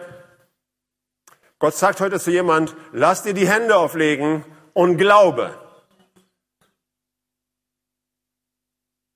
Gott 1.58 1.74
sagt 1.74 2.00
heute 2.00 2.20
zu 2.20 2.30
jemand, 2.30 2.76
lass 2.92 3.24
dir 3.24 3.34
die 3.34 3.48
Hände 3.48 3.76
auflegen 3.76 4.44
und 4.72 4.96
glaube. 4.96 5.58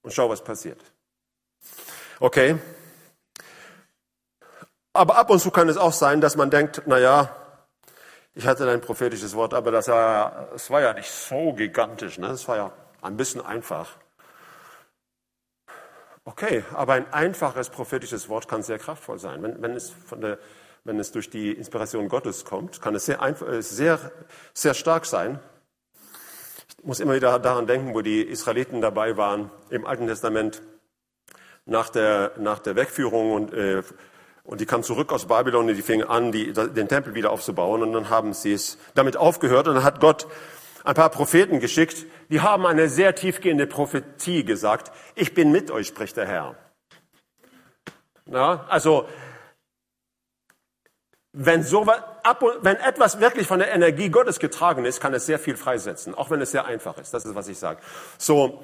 Und 0.03 0.13
schau, 0.13 0.29
was 0.29 0.43
passiert. 0.43 0.81
Okay? 2.19 2.57
Aber 4.93 5.17
ab 5.17 5.31
und 5.31 5.41
zu 5.41 5.51
kann 5.51 5.69
es 5.69 5.77
auch 5.77 5.93
sein, 5.93 6.21
dass 6.21 6.37
man 6.37 6.51
denkt, 6.51 6.83
na 6.87 6.99
ja, 6.99 7.35
ich 8.35 8.47
hatte 8.47 8.69
ein 8.71 8.81
prophetisches 8.81 9.35
Wort, 9.35 9.55
aber 9.55 9.71
das 9.71 9.89
war, 9.89 10.49
das 10.53 10.71
war 10.71 10.81
ja 10.81 10.93
nicht 10.93 11.11
so 11.11 11.53
gigantisch, 11.53 12.19
ne? 12.19 12.29
Das 12.29 12.47
war 12.49 12.57
ja 12.57 12.73
ein 13.01 13.17
bisschen 13.17 13.41
einfach. 13.45 13.97
Okay, 16.25 16.65
aber 16.73 16.95
ein 16.95 17.13
einfaches 17.13 17.69
prophetisches 17.71 18.29
Wort 18.29 18.49
kann 18.49 18.63
sehr 18.63 18.79
kraftvoll 18.79 19.19
sein. 19.19 19.43
Wenn, 19.43 19.61
wenn, 19.61 19.75
es, 19.75 19.91
von 19.91 20.21
der, 20.21 20.39
wenn 20.85 20.99
es 21.01 21.11
durch 21.11 21.31
die 21.31 21.53
Inspiration 21.53 22.09
Gottes 22.09 22.45
kommt, 22.45 22.81
kann 22.81 22.95
es 22.95 23.07
sehr, 23.07 23.21
einfach, 23.21 23.49
äh, 23.49 23.61
sehr, 23.61 23.99
sehr 24.55 24.75
stark 24.75 25.05
sein. 25.05 25.41
Ich 26.79 26.85
muss 26.85 27.01
immer 27.01 27.15
wieder 27.15 27.39
daran 27.39 27.67
denken, 27.67 27.95
wo 27.95 28.03
die 28.03 28.23
Israeliten 28.23 28.81
dabei 28.81 29.17
waren 29.17 29.51
im 29.71 29.85
Alten 29.85 30.07
Testament 30.07 30.63
nach 31.65 31.89
der, 31.89 32.33
nach 32.39 32.61
der 32.61 32.77
Wegführung 32.77 33.33
und, 33.33 33.53
äh, 33.53 33.83
und 34.45 34.61
die 34.61 34.67
kamen 34.67 34.83
zurück 34.83 35.13
aus 35.13 35.27
Babylon 35.27 35.69
und 35.69 35.77
die 35.77 35.83
fingen 35.83 36.09
an, 36.09 36.33
die, 36.33 36.53
den 36.53 36.89
Tempel 36.89 37.15
wieder 37.15 37.31
aufzubauen 37.31 37.83
und 37.83 37.93
dann 37.93 38.11
haben 38.11 38.33
sie 38.35 38.53
es 38.53 38.79
damit 38.95 39.17
aufgehört 39.17 39.69
und 39.69 39.75
dann 39.75 39.85
hat 39.85 40.01
Gott 40.01 40.27
ein 40.85 40.95
paar 40.95 41.11
Propheten 41.11 41.61
geschickt, 41.61 42.07
die 42.29 42.41
haben 42.41 42.67
eine 42.67 42.89
sehr 42.89 43.15
tiefgehende 43.15 43.67
Prophetie 43.67 44.45
gesagt. 44.45 44.91
Ich 45.15 45.35
bin 45.35 45.53
mit 45.53 45.71
euch, 45.71 45.87
spricht 45.87 46.17
der 46.17 46.27
Herr. 46.27 46.57
Na, 48.27 48.67
also, 48.69 49.07
wenn, 51.33 51.63
so, 51.63 51.87
wenn 51.87 52.77
etwas 52.77 53.21
wirklich 53.21 53.47
von 53.47 53.59
der 53.59 53.73
Energie 53.73 54.11
Gottes 54.11 54.39
getragen 54.39 54.85
ist, 54.85 55.01
kann 55.01 55.15
es 55.15 55.25
sehr 55.27 55.39
viel 55.39 55.57
freisetzen, 55.57 56.15
auch 56.15 56.31
wenn 56.31 56.41
es 56.41 56.51
sehr 56.51 56.67
einfach 56.67 56.99
ist. 56.99 57.15
Das 57.15 57.25
ist, 57.25 57.35
was 57.35 57.49
ich 57.49 57.59
sage. 57.59 57.81
So, 58.19 58.63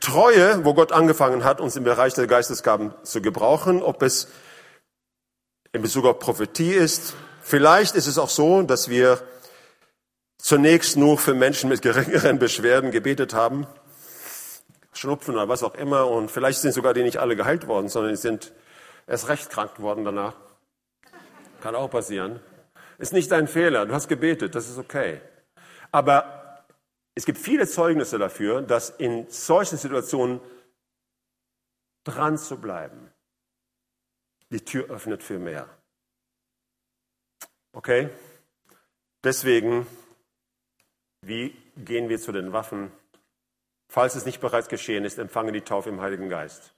Treue, 0.00 0.64
wo 0.64 0.74
Gott 0.74 0.92
angefangen 0.92 1.44
hat, 1.44 1.60
uns 1.60 1.76
im 1.76 1.84
Bereich 1.84 2.14
der 2.14 2.26
Geistesgaben 2.26 2.94
zu 3.02 3.20
gebrauchen, 3.20 3.82
ob 3.82 4.02
es 4.02 4.28
in 5.74 5.82
Bezug 5.82 6.06
auf 6.06 6.20
Prophetie 6.20 6.72
ist. 6.72 7.14
Vielleicht 7.42 7.96
ist 7.96 8.06
es 8.06 8.16
auch 8.16 8.30
so, 8.30 8.62
dass 8.62 8.88
wir 8.88 9.20
zunächst 10.38 10.96
nur 10.96 11.18
für 11.18 11.34
Menschen 11.34 11.68
mit 11.68 11.82
geringeren 11.82 12.38
Beschwerden 12.38 12.92
gebetet 12.92 13.34
haben, 13.34 13.66
Schnupfen 14.92 15.34
oder 15.34 15.48
was 15.48 15.64
auch 15.64 15.74
immer, 15.74 16.06
und 16.06 16.30
vielleicht 16.30 16.60
sind 16.60 16.72
sogar 16.72 16.94
die 16.94 17.02
nicht 17.02 17.16
alle 17.18 17.34
geheilt 17.34 17.66
worden, 17.66 17.88
sondern 17.88 18.12
die 18.12 18.20
sind 18.20 18.52
erst 19.08 19.28
recht 19.28 19.50
krank 19.50 19.74
geworden 19.74 20.04
danach. 20.04 20.36
Kann 21.60 21.74
auch 21.74 21.90
passieren. 21.90 22.38
Ist 22.98 23.12
nicht 23.12 23.32
dein 23.32 23.48
Fehler, 23.48 23.84
du 23.84 23.94
hast 23.94 24.06
gebetet, 24.06 24.54
das 24.54 24.70
ist 24.70 24.78
okay. 24.78 25.20
Aber 25.90 26.64
es 27.16 27.24
gibt 27.24 27.38
viele 27.38 27.66
Zeugnisse 27.66 28.18
dafür, 28.18 28.62
dass 28.62 28.90
in 28.90 29.28
solchen 29.28 29.76
Situationen 29.76 30.40
dran 32.04 32.38
zu 32.38 32.60
bleiben, 32.60 33.10
die 34.54 34.64
Tür 34.64 34.88
öffnet 34.88 35.22
für 35.22 35.38
mehr. 35.38 35.68
Okay? 37.72 38.08
Deswegen 39.22 39.86
wie 41.26 41.56
gehen 41.76 42.10
wir 42.10 42.18
zu 42.18 42.32
den 42.32 42.52
Waffen? 42.52 42.92
Falls 43.88 44.14
es 44.14 44.26
nicht 44.26 44.40
bereits 44.40 44.68
geschehen 44.68 45.04
ist, 45.04 45.18
empfange 45.18 45.52
die 45.52 45.62
Taufe 45.62 45.88
im 45.88 46.02
Heiligen 46.02 46.28
Geist. 46.28 46.74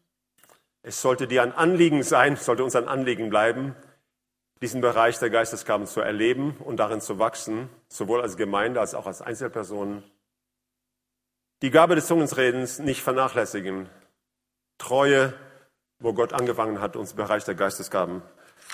Es 0.83 1.03
sollte 1.03 1.27
dir 1.27 1.43
ein 1.43 1.53
Anliegen 1.53 2.05
sein, 2.05 2.37
sollte 2.37 2.63
uns 2.63 2.77
ein 2.77 2.87
Anliegen 2.87 3.29
bleiben, 3.29 3.75
diesen 4.63 4.81
Bereich 4.81 5.19
der 5.19 5.31
Geistesgaben 5.31 5.87
zu 5.87 6.01
erleben 6.01 6.57
und 6.59 6.77
darin 6.77 7.01
zu 7.01 7.19
wachsen, 7.19 7.69
sowohl 7.89 8.23
als 8.23 8.37
Gemeinde 8.37 8.79
als 8.79 8.95
auch 8.95 9.07
als 9.07 9.21
Einzelpersonen. 9.21 10.05
Die 11.63 11.71
Gabe 11.71 11.97
des 11.97 12.07
Zungensredens 12.07 12.79
nicht 12.79 13.03
vernachlässigen. 13.03 13.89
Treue, 14.79 15.35
wo 15.99 16.13
Gott 16.13 16.33
angefangen 16.33 16.81
hat, 16.81 16.97
uns 16.97 17.13
im 17.13 17.17
Bereich 17.17 17.45
der 17.45 17.55
Geistesgaben 17.55 18.23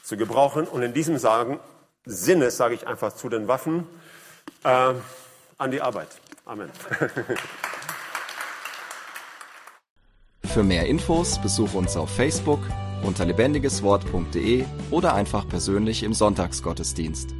zu 0.02 0.16
gebrauchen. 0.16 0.66
Und 0.66 0.82
in 0.82 0.92
diesem 0.92 1.18
Sagen, 1.18 1.60
Sinne 2.04 2.50
sage 2.50 2.74
ich 2.74 2.86
einfach 2.86 3.14
zu 3.14 3.28
den 3.28 3.48
Waffen. 3.48 3.86
Äh, 4.64 4.94
an 5.58 5.70
die 5.70 5.80
Arbeit. 5.80 6.08
Amen. 6.44 6.70
Für 10.44 10.62
mehr 10.62 10.86
Infos 10.86 11.40
besuche 11.40 11.78
uns 11.78 11.96
auf 11.96 12.10
Facebook 12.10 12.60
unter 13.02 13.24
lebendigeswort.de 13.24 14.64
oder 14.90 15.14
einfach 15.14 15.48
persönlich 15.48 16.02
im 16.02 16.12
Sonntagsgottesdienst. 16.12 17.30